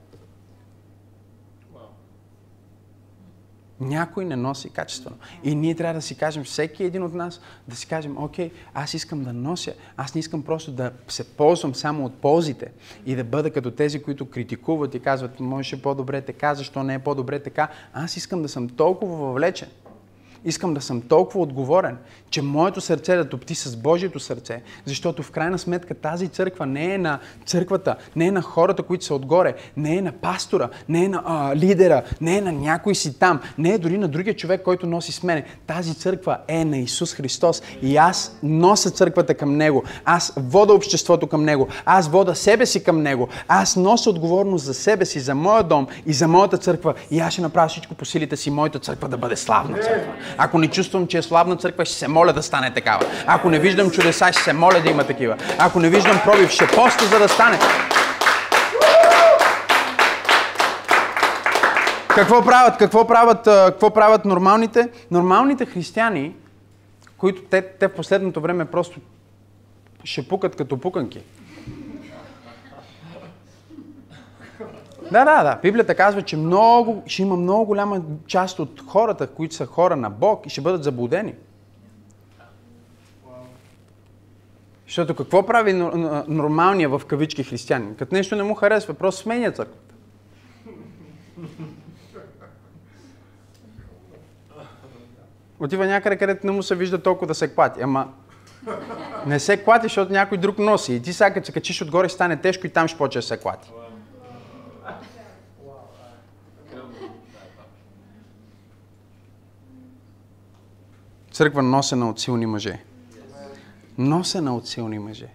[3.80, 5.18] Някой не носи качествено.
[5.44, 8.94] И ние трябва да си кажем, всеки един от нас, да си кажем, окей, аз
[8.94, 12.72] искам да нося, аз не искам просто да се ползвам само от ползите
[13.06, 17.00] и да бъда като тези, които критикуват и казват, може по-добре така, защо не е
[17.00, 17.68] по-добре така.
[17.94, 19.70] Аз искам да съм толкова въвлечен,
[20.46, 21.98] искам да съм толкова отговорен,
[22.30, 26.94] че моето сърце да топти с Божието сърце, защото в крайна сметка тази църква не
[26.94, 31.06] е на църквата, не е на хората, които са отгоре, не е на пастора, не
[31.06, 34.36] е на а, лидера, не е на някой си там, не е дори на другия
[34.36, 35.46] човек, който носи с мене.
[35.68, 41.28] Тази църква е на Исус Христос и аз нося църквата към Него, аз вода обществото
[41.28, 45.36] към Него, аз вода себе си към Него, аз нося отговорност за себе си, за
[45.36, 48.80] моя дом и за моята църква и аз ще направя всичко по силите си, моята
[48.80, 50.14] църква да бъде славна църква.
[50.38, 53.06] Ако не чувствам, че е славна църква, ще се да стане такава.
[53.28, 55.38] Ако не виждам чудеса, ще се моля да има такива.
[55.58, 57.60] Ако не виждам пробив, ще поста, за да стане.
[62.08, 62.78] Какво правят?
[62.78, 64.90] Какво правят, какво правят нормалните?
[65.12, 66.36] Нормалните християни,
[67.18, 69.00] които те, те в последното време просто
[70.04, 71.22] ще пукат като пуканки.
[75.12, 75.60] Да, да, да.
[75.62, 80.10] Библията казва, че много, ще има много голяма част от хората, които са хора на
[80.10, 81.34] Бог и ще бъдат заблудени.
[84.90, 85.74] Защото какво прави
[86.28, 87.96] нормалния в кавички християнин?
[87.96, 89.96] Като нещо не му харесва, просто сменя църквата.
[95.60, 97.82] Отива някъде, където не му се вижда толкова да се клати.
[97.82, 98.14] Ама
[99.26, 100.94] не се клати, защото някой друг носи.
[100.94, 103.38] И ти сега като се качиш отгоре, стане тежко и там ще почне да се
[103.38, 103.72] клати.
[111.32, 112.89] Църква носена от силни мъже.
[114.00, 115.28] Носена от силни мъже.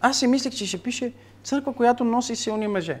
[0.00, 1.12] Аз си мислех, че ще пише
[1.44, 3.00] църква, която носи силни мъже.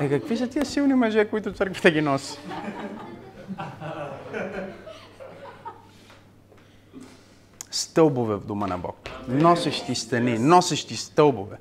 [0.00, 2.38] Е, какви са тия силни мъже, които църквата ги носи?
[7.70, 8.96] Стълбове в дома на Бог.
[9.28, 11.56] Носещи стени, носещи стълбове.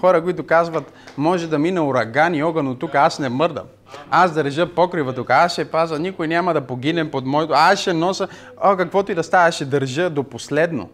[0.00, 3.66] Хора, които казват, може да мине ураган и огън от тук, аз не мърдам.
[4.10, 7.92] Аз държа покрива тук, аз ще паза, никой няма да погине под моето, аз ще
[7.92, 8.28] носа,
[8.62, 10.88] о, каквото и да става, аз ще държа до последно.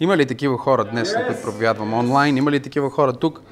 [0.00, 2.36] Има ли такива хора днес, на които проповядвам онлайн?
[2.36, 3.42] Има ли такива хора тук?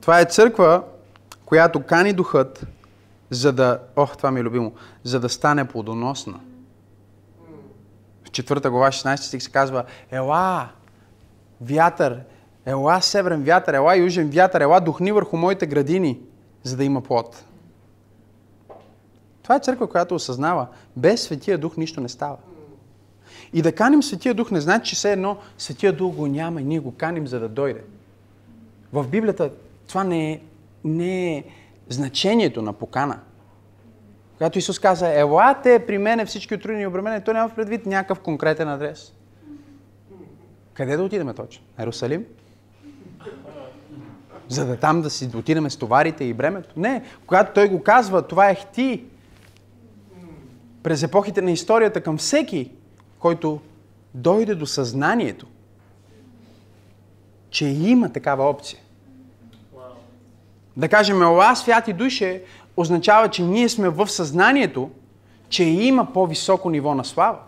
[0.00, 0.82] Това е църква,
[1.46, 2.66] която кани духът,
[3.30, 4.72] за да, ох, това ми е любимо,
[5.04, 6.40] за да стане плодоносна.
[8.24, 10.68] В четвърта глава, 16 стих се казва, ела,
[11.60, 12.20] вятър,
[12.66, 16.20] ела северен вятър, ела южен вятър, ела духни върху моите градини
[16.62, 17.44] за да има плод.
[19.42, 22.36] Това е църква, която осъзнава, без Светия Дух нищо не става.
[23.52, 26.64] И да каним Светия Дух не значи, че все едно Светия Дух го няма и
[26.64, 27.82] ние го каним, за да дойде.
[28.92, 29.50] В Библията
[29.88, 30.40] това не е,
[30.84, 31.44] не е
[31.88, 33.20] значението на покана.
[34.36, 38.20] Когато Исус каза, елате при мене всички отрудени и обременени, той няма в предвид някакъв
[38.20, 39.12] конкретен адрес.
[40.74, 41.64] Къде да отидем точно?
[41.78, 42.24] Ерусалим?
[44.48, 46.68] за да там да си отидем с товарите и бремето.
[46.76, 49.04] Не, когато той го казва, това е хти.
[50.82, 52.70] През епохите на историята към всеки,
[53.18, 53.60] който
[54.14, 55.46] дойде до съзнанието,
[57.50, 58.78] че има такава опция.
[60.76, 62.42] Да кажем, Ола святи душе
[62.76, 64.90] означава, че ние сме в съзнанието,
[65.48, 67.38] че има по-високо ниво на слава.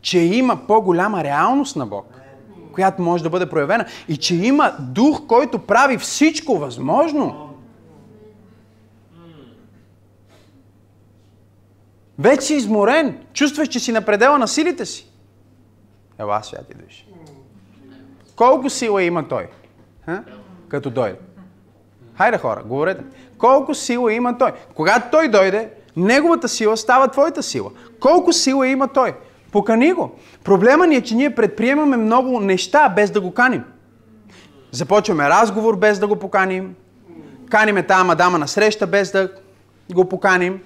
[0.00, 2.06] че има по-голяма реалност на Бог,
[2.72, 7.45] която може да бъде проявена и че има дух, който прави всичко възможно.
[12.18, 15.10] Вече си изморен, чувстваш, че си на предела на силите си.
[16.18, 17.06] Ела, святи души.
[18.36, 19.48] Колко сила има той?
[20.04, 20.24] Ха?
[20.68, 21.18] Като дойде.
[22.16, 23.04] Хайде хора, говорете.
[23.38, 24.52] Колко сила има той?
[24.74, 27.70] Когато той дойде, неговата сила става твоята сила.
[28.00, 29.14] Колко сила има той?
[29.52, 30.18] Покани го.
[30.44, 33.64] Проблема ни е, че ние предприемаме много неща без да го каним.
[34.70, 36.74] Започваме разговор без да го поканим.
[37.50, 39.30] Каниме тази мадама на среща без да
[39.94, 40.60] го поканим.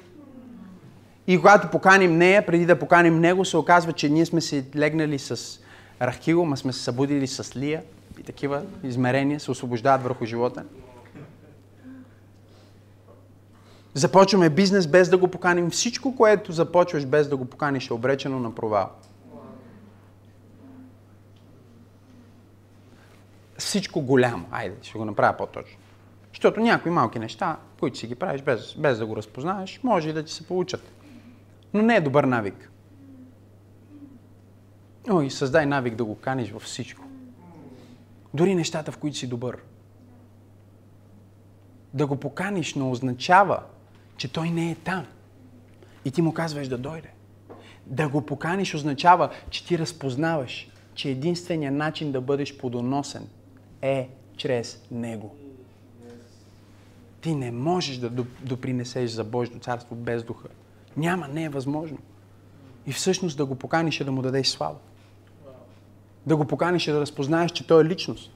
[1.31, 5.19] И когато поканим нея, преди да поканим него, се оказва, че ние сме се легнали
[5.19, 5.61] с
[6.03, 7.83] Рахило, ма сме се събудили с Лия
[8.21, 10.65] и такива измерения се освобождават върху живота.
[13.95, 15.71] Започваме бизнес без да го поканим.
[15.71, 18.91] Всичко, което започваш без да го поканиш, е обречено на провал.
[23.59, 24.47] Всичко голямо.
[24.51, 25.79] Айде, ще го направя по-точно.
[26.33, 30.13] Защото някои малки неща, които си ги правиш без, без да го разпознаеш, може и
[30.13, 30.83] да ти се получат.
[31.75, 32.71] Но не е добър навик.
[35.11, 37.05] Ой, създай навик да го каниш във всичко.
[38.35, 39.59] Дори нещата, в които си добър.
[41.95, 43.63] Да го поканиш не означава,
[44.17, 45.07] че той не е там.
[46.05, 47.11] И ти му казваш да дойде.
[47.87, 53.29] Да го поканиш означава, че ти разпознаваш, че единственият начин да бъдеш подоносен
[53.83, 55.37] е чрез него.
[57.21, 58.11] Ти не можеш да
[58.43, 60.49] допринесеш за Божието царство без духа.
[60.97, 61.99] Няма, не е възможно.
[62.87, 64.77] И всъщност да го поканиш е да му дадеш слава.
[66.27, 68.33] Да го поканиш е да разпознаеш, че той е личност.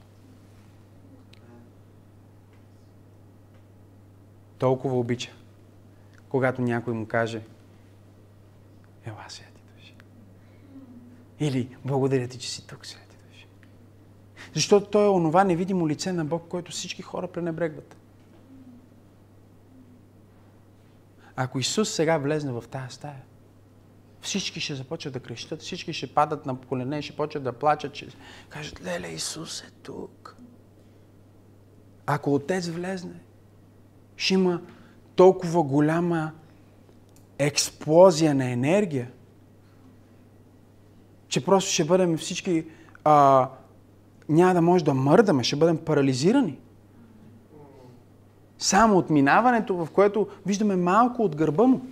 [4.57, 5.31] Толкова обича,
[6.29, 7.41] когато някой му каже,
[9.05, 9.93] ела, святи души.
[11.39, 13.47] Или, благодаря ти, че си тук, святи души.
[14.53, 17.95] Защото той е онова невидимо лице на Бог, който всички хора пренебрегват.
[21.35, 23.21] Ако Исус сега влезне в тази стая,
[24.21, 28.07] всички ще започват да крещат, всички ще падат на колене, ще почват да плачат, ще
[28.49, 30.37] кажат, леле, Исус е тук.
[32.05, 33.19] Ако Отец влезне,
[34.17, 34.61] ще има
[35.15, 36.31] толкова голяма
[37.37, 39.11] експлозия на енергия,
[41.27, 42.65] че просто ще бъдем всички,
[43.03, 43.49] а,
[44.29, 46.59] няма да може да мърдаме, ще бъдем парализирани.
[48.57, 51.85] Само от минаването, в което виждаме малко от гърба му.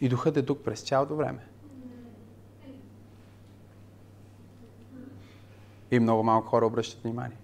[0.00, 1.46] И духът е тук през цялото време.
[5.90, 7.36] И много малко хора обръщат внимание.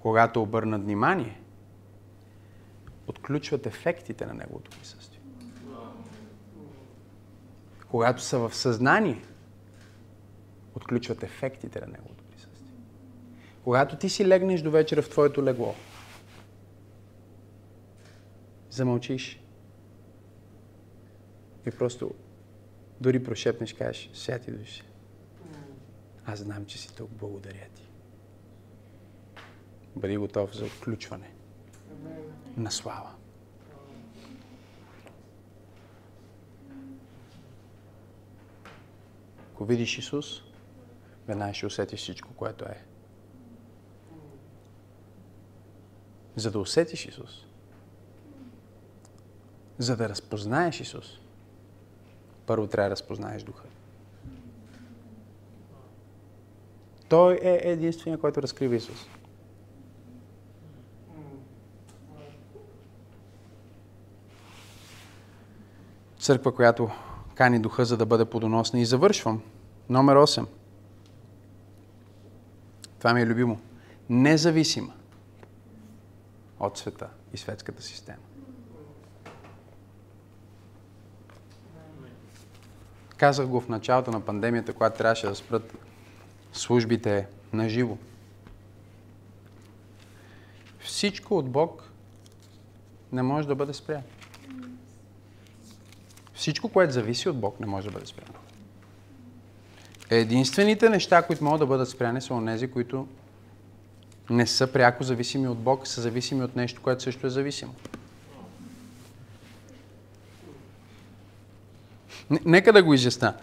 [0.00, 1.40] Когато обърнат внимание,
[3.06, 5.01] отключват ефектите на неговото присъствие.
[7.92, 9.22] Когато са в съзнание,
[10.74, 12.72] отключват ефектите на неговото присъствие.
[13.64, 15.74] Когато ти си легнеш до вечера в твоето легло,
[18.70, 19.40] замълчиш
[21.66, 22.14] и просто
[23.00, 24.82] дори прошепнеш, кажеш, святи души,
[26.26, 27.88] аз знам, че си тук, благодаря ти.
[29.96, 31.30] Бъди готов за отключване
[32.56, 33.14] на слава.
[39.62, 40.42] Ако видиш Исус,
[41.26, 42.84] веднага ще усетиш всичко, което е.
[46.36, 47.46] За да усетиш Исус,
[49.78, 51.18] за да разпознаеш Исус,
[52.46, 53.64] първо трябва да разпознаеш Духа.
[57.08, 59.06] Той е единствения, който разкрива Исус.
[66.18, 66.90] Църква, която
[67.34, 68.80] кани духа, за да бъде подоносна.
[68.80, 69.42] И завършвам.
[69.88, 70.46] Номер 8.
[72.98, 73.60] Това ми е любимо.
[74.10, 74.92] Независима
[76.60, 78.18] от света и светската система.
[83.16, 85.74] Казах го в началото на пандемията, когато трябваше да спрат
[86.52, 87.96] службите на живо.
[90.80, 91.90] Всичко от Бог
[93.12, 94.04] не може да бъде спряно.
[96.34, 98.41] Всичко, което зависи от Бог, не може да бъде спряно.
[100.14, 103.06] Единствените неща, които могат да бъдат спряни, са онези, които
[104.30, 107.74] не са пряко зависими от Бог, са зависими от нещо, което също е зависимо.
[112.44, 113.34] Нека да го изясна.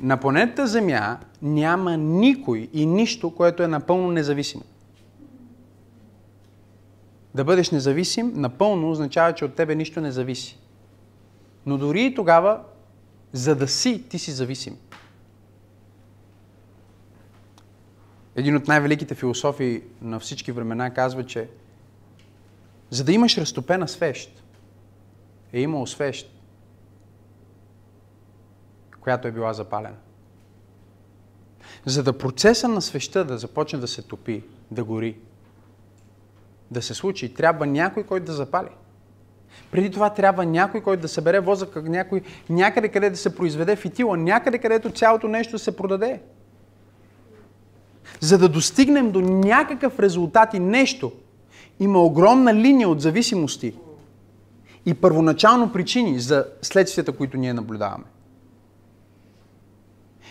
[0.00, 4.62] На планетата Земя няма никой и нищо, което е напълно независимо.
[7.34, 10.58] да бъдеш независим, напълно означава, че от тебе нищо не зависи.
[11.66, 12.60] Но дори и тогава,
[13.32, 14.76] за да си, ти си зависим.
[18.38, 21.48] Един от най-великите философии на всички времена казва, че
[22.90, 24.42] за да имаш разтопена свещ,
[25.52, 26.30] е имало свещ,
[29.00, 29.96] която е била запалена.
[31.86, 35.18] За да процеса на свеща да започне да се топи, да гори,
[36.70, 38.70] да се случи, трябва някой, който да запали.
[39.70, 44.16] Преди това трябва някой, който да събере возъка, някой, някъде къде да се произведе фитила,
[44.16, 46.20] някъде където цялото нещо се продаде.
[48.20, 51.12] За да достигнем до някакъв резултат и нещо,
[51.80, 53.74] има огромна линия от зависимости
[54.86, 58.04] и първоначално причини за следствията, които ние наблюдаваме.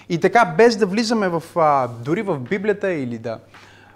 [0.10, 1.44] И така, без да влизаме в,
[2.06, 3.40] дори в Библията или да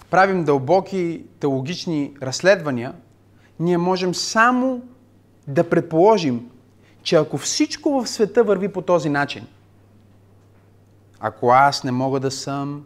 [0.09, 2.93] правим дълбоки теологични разследвания,
[3.59, 4.81] ние можем само
[5.47, 6.49] да предположим,
[7.03, 9.47] че ако всичко в света върви по този начин,
[11.19, 12.83] ако аз не мога да съм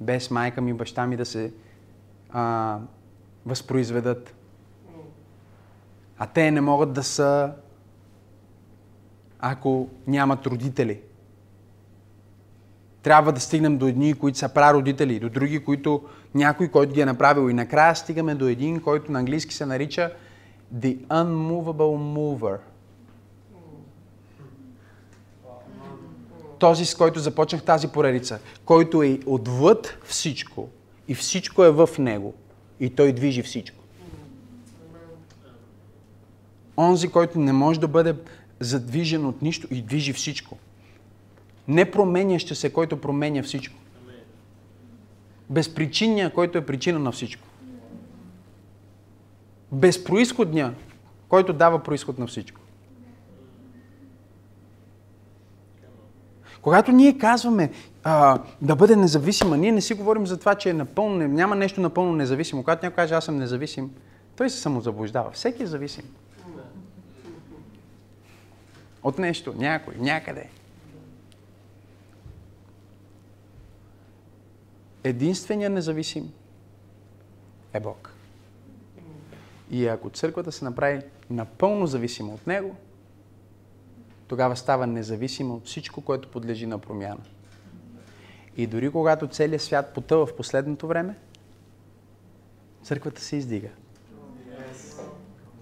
[0.00, 1.52] без майка ми баща ми да се
[2.30, 2.78] а,
[3.46, 4.34] възпроизведат,
[6.18, 7.52] а те не могат да са,
[9.40, 11.00] ако нямат родители.
[13.02, 16.02] Трябва да стигнем до едни, които са прародители, до други, които
[16.34, 17.50] някой, който ги е направил.
[17.50, 20.12] И накрая стигаме до един, който на английски се нарича
[20.74, 22.58] The Unmovable Mover.
[26.58, 30.68] Този, с който започнах тази поредица, който е отвъд всичко
[31.08, 32.34] и всичко е в него
[32.80, 33.78] и той движи всичко.
[36.78, 38.14] Онзи, който не може да бъде
[38.60, 40.58] задвижен от нищо и движи всичко.
[41.68, 43.74] Не променящ се, който променя всичко.
[45.50, 47.48] Безпричинния, който е причина на всичко.
[49.72, 50.74] Безпроисходния,
[51.28, 52.60] който дава происход на всичко.
[56.68, 57.70] Когато ние казваме
[58.04, 61.80] а, да бъде независима, ние не си говорим за това, че е напълно, няма нещо
[61.80, 62.62] напълно независимо.
[62.62, 63.90] Когато някой каже аз съм независим,
[64.36, 65.30] той се самозаблуждава.
[65.30, 66.04] Всеки е зависим.
[69.02, 70.48] От нещо, някой, някъде.
[75.04, 76.32] Единственият независим
[77.72, 78.12] е Бог.
[79.70, 81.00] И ако църквата се направи
[81.30, 82.76] напълно зависима от Него,
[84.28, 87.20] тогава става независима от всичко, което подлежи на промяна.
[88.56, 91.16] И дори когато целият свят потъва в последното време,
[92.82, 93.68] църквата се издига.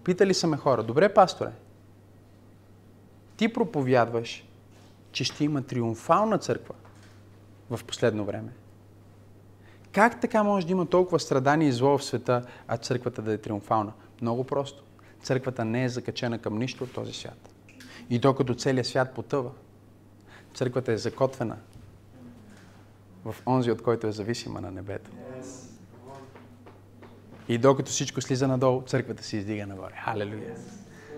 [0.04, 1.50] Питали са ме хора, добре, пасторе,
[3.36, 4.44] ти проповядваш,
[5.12, 6.74] че ще има триумфална църква
[7.70, 8.52] в последно време.
[9.92, 13.38] Как така може да има толкова страдания и зло в света, а църквата да е
[13.38, 13.92] триумфална?
[14.22, 14.84] Много просто.
[15.22, 17.55] Църквата не е закачена към нищо от този свят.
[18.10, 19.50] И докато целият свят потъва,
[20.54, 21.56] църквата е закотвена
[23.24, 25.10] в онзи, от който е зависима на небето.
[27.48, 29.94] И докато всичко слиза надолу, църквата се издига нагоре.
[30.04, 30.54] Халелуя!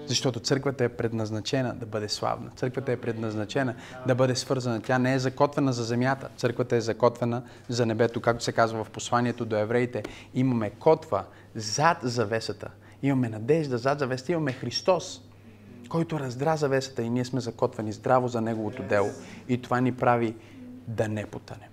[0.06, 2.50] Защото църквата е предназначена да бъде славна.
[2.56, 3.74] Църквата е предназначена
[4.06, 4.80] да бъде свързана.
[4.82, 6.28] Тя не е закотвена за земята.
[6.36, 8.20] Църквата е закотвена за небето.
[8.20, 10.02] Както се казва в посланието до евреите,
[10.34, 11.24] имаме котва
[11.54, 12.70] зад завесата.
[13.02, 14.32] Имаме надежда зад завесата.
[14.32, 15.27] Имаме Христос,
[15.88, 19.10] който раздра завесата и ние сме закотвени здраво за Неговото дело.
[19.48, 20.34] И това ни прави
[20.86, 21.68] да не потънем.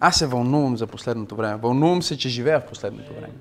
[0.00, 1.56] Аз се вълнувам за последното време.
[1.56, 3.34] Вълнувам се, че живея в последното време.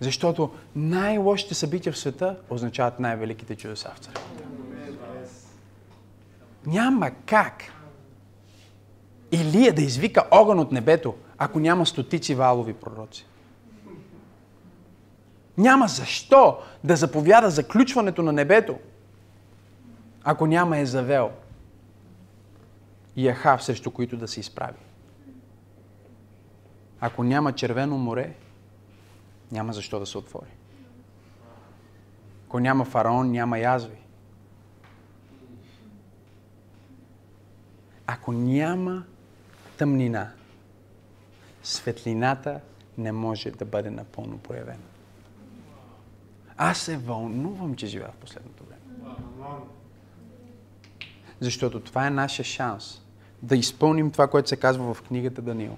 [0.00, 4.44] Защото най-лошите събития в света означават най-великите чудеса в църквата.
[6.66, 7.62] Няма как
[9.32, 13.26] Илия да извика огън от небето, ако няма стотици валови пророци.
[15.60, 18.78] Няма защо да заповяда заключването на небето,
[20.24, 21.30] ако няма Езавел
[23.16, 24.78] и Ахав, срещу които да се изправи.
[27.00, 28.34] Ако няма червено море,
[29.52, 30.50] няма защо да се отвори.
[32.46, 33.98] Ако няма фараон, няма язви.
[38.06, 39.04] Ако няма
[39.78, 40.30] тъмнина,
[41.62, 42.60] светлината
[42.98, 44.89] не може да бъде напълно проявена.
[46.62, 48.80] Аз се вълнувам, че живея в последното време.
[51.40, 53.02] Защото това е нашия шанс
[53.42, 55.76] да изпълним това, което се казва в книгата Даниил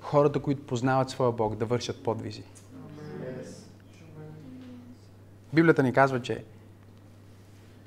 [0.00, 2.42] хората, които познават своя Бог, да вършат подвизи.
[5.52, 6.44] Библията ни казва, че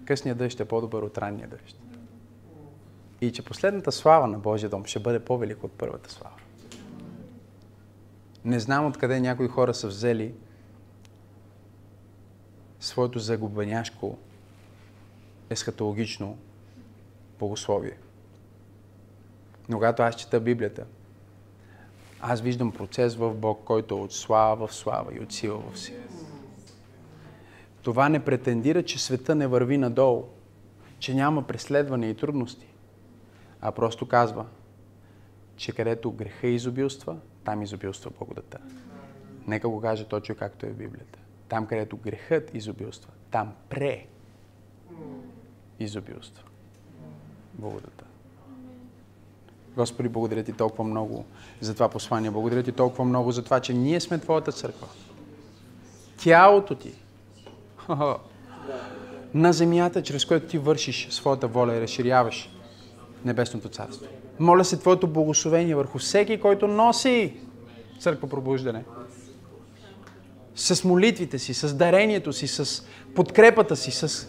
[0.06, 1.80] късният дъжд е по-добър от ранния дъжд.
[3.22, 6.36] И че последната слава на Божия дом ще бъде по-велика от първата слава.
[8.46, 10.34] Не знам откъде някои хора са взели
[12.80, 14.18] своето загубеняшко
[15.50, 16.38] есхатологично
[17.40, 17.98] богословие.
[19.70, 20.86] Но когато аз чета Библията,
[22.22, 25.80] аз виждам процес в Бог, който е от слава в слава и от сила в
[25.80, 26.00] сила.
[27.82, 30.24] Това не претендира, че света не върви надолу,
[31.00, 32.68] че няма преследване и трудности,
[33.62, 34.46] а просто казва,
[35.56, 38.58] че където греха изобилства, там изобилства благодата.
[39.48, 41.20] Нека го каже точно както е в Библията.
[41.50, 44.06] Там, където грехът изобилства, там пре
[45.80, 46.44] изобилства.
[47.54, 48.04] Благодата.
[49.76, 51.26] Господи, благодаря ти толкова много
[51.62, 52.32] за това послание.
[52.32, 54.88] Благодаря ти толкова много за това, че ние сме Твоята църква.
[56.18, 56.94] Тялото ти.
[59.34, 62.50] На земята, чрез което ти вършиш своята воля и разширяваш
[63.26, 64.06] Небесното царство.
[64.40, 67.38] Моля се Твоето благословение върху всеки, който носи
[68.00, 68.84] църква пробуждане.
[70.60, 72.84] С молитвите си, с дарението си, с
[73.16, 74.28] подкрепата си, с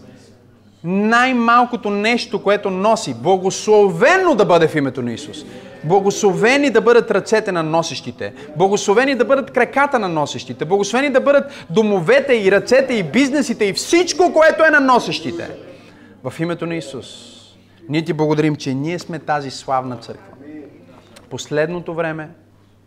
[0.85, 3.15] най-малкото нещо, което носи.
[3.15, 5.45] Благословено да бъде в името на Исус.
[5.85, 8.33] Благословени да бъдат ръцете на носещите.
[8.57, 10.65] Благословени да бъдат краката на носещите.
[10.65, 15.51] Благословени да бъдат домовете и ръцете и бизнесите и всичко, което е на носещите.
[16.25, 17.07] В името на Исус.
[17.89, 20.35] Ние ти благодарим, че ние сме тази славна църква.
[21.31, 22.31] Последното време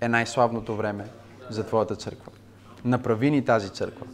[0.02, 1.06] е най-славното време
[1.50, 2.33] за Твоята църква.
[2.86, 4.06] Направи ни тази църква,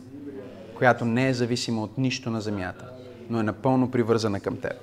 [0.77, 2.91] която не е зависима от нищо на земята
[3.29, 4.73] но е напълно привързана към теб.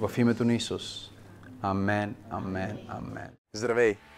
[0.00, 1.10] В името на Исус.
[1.62, 3.30] Амен, амен, амен.
[3.52, 3.96] Здравей!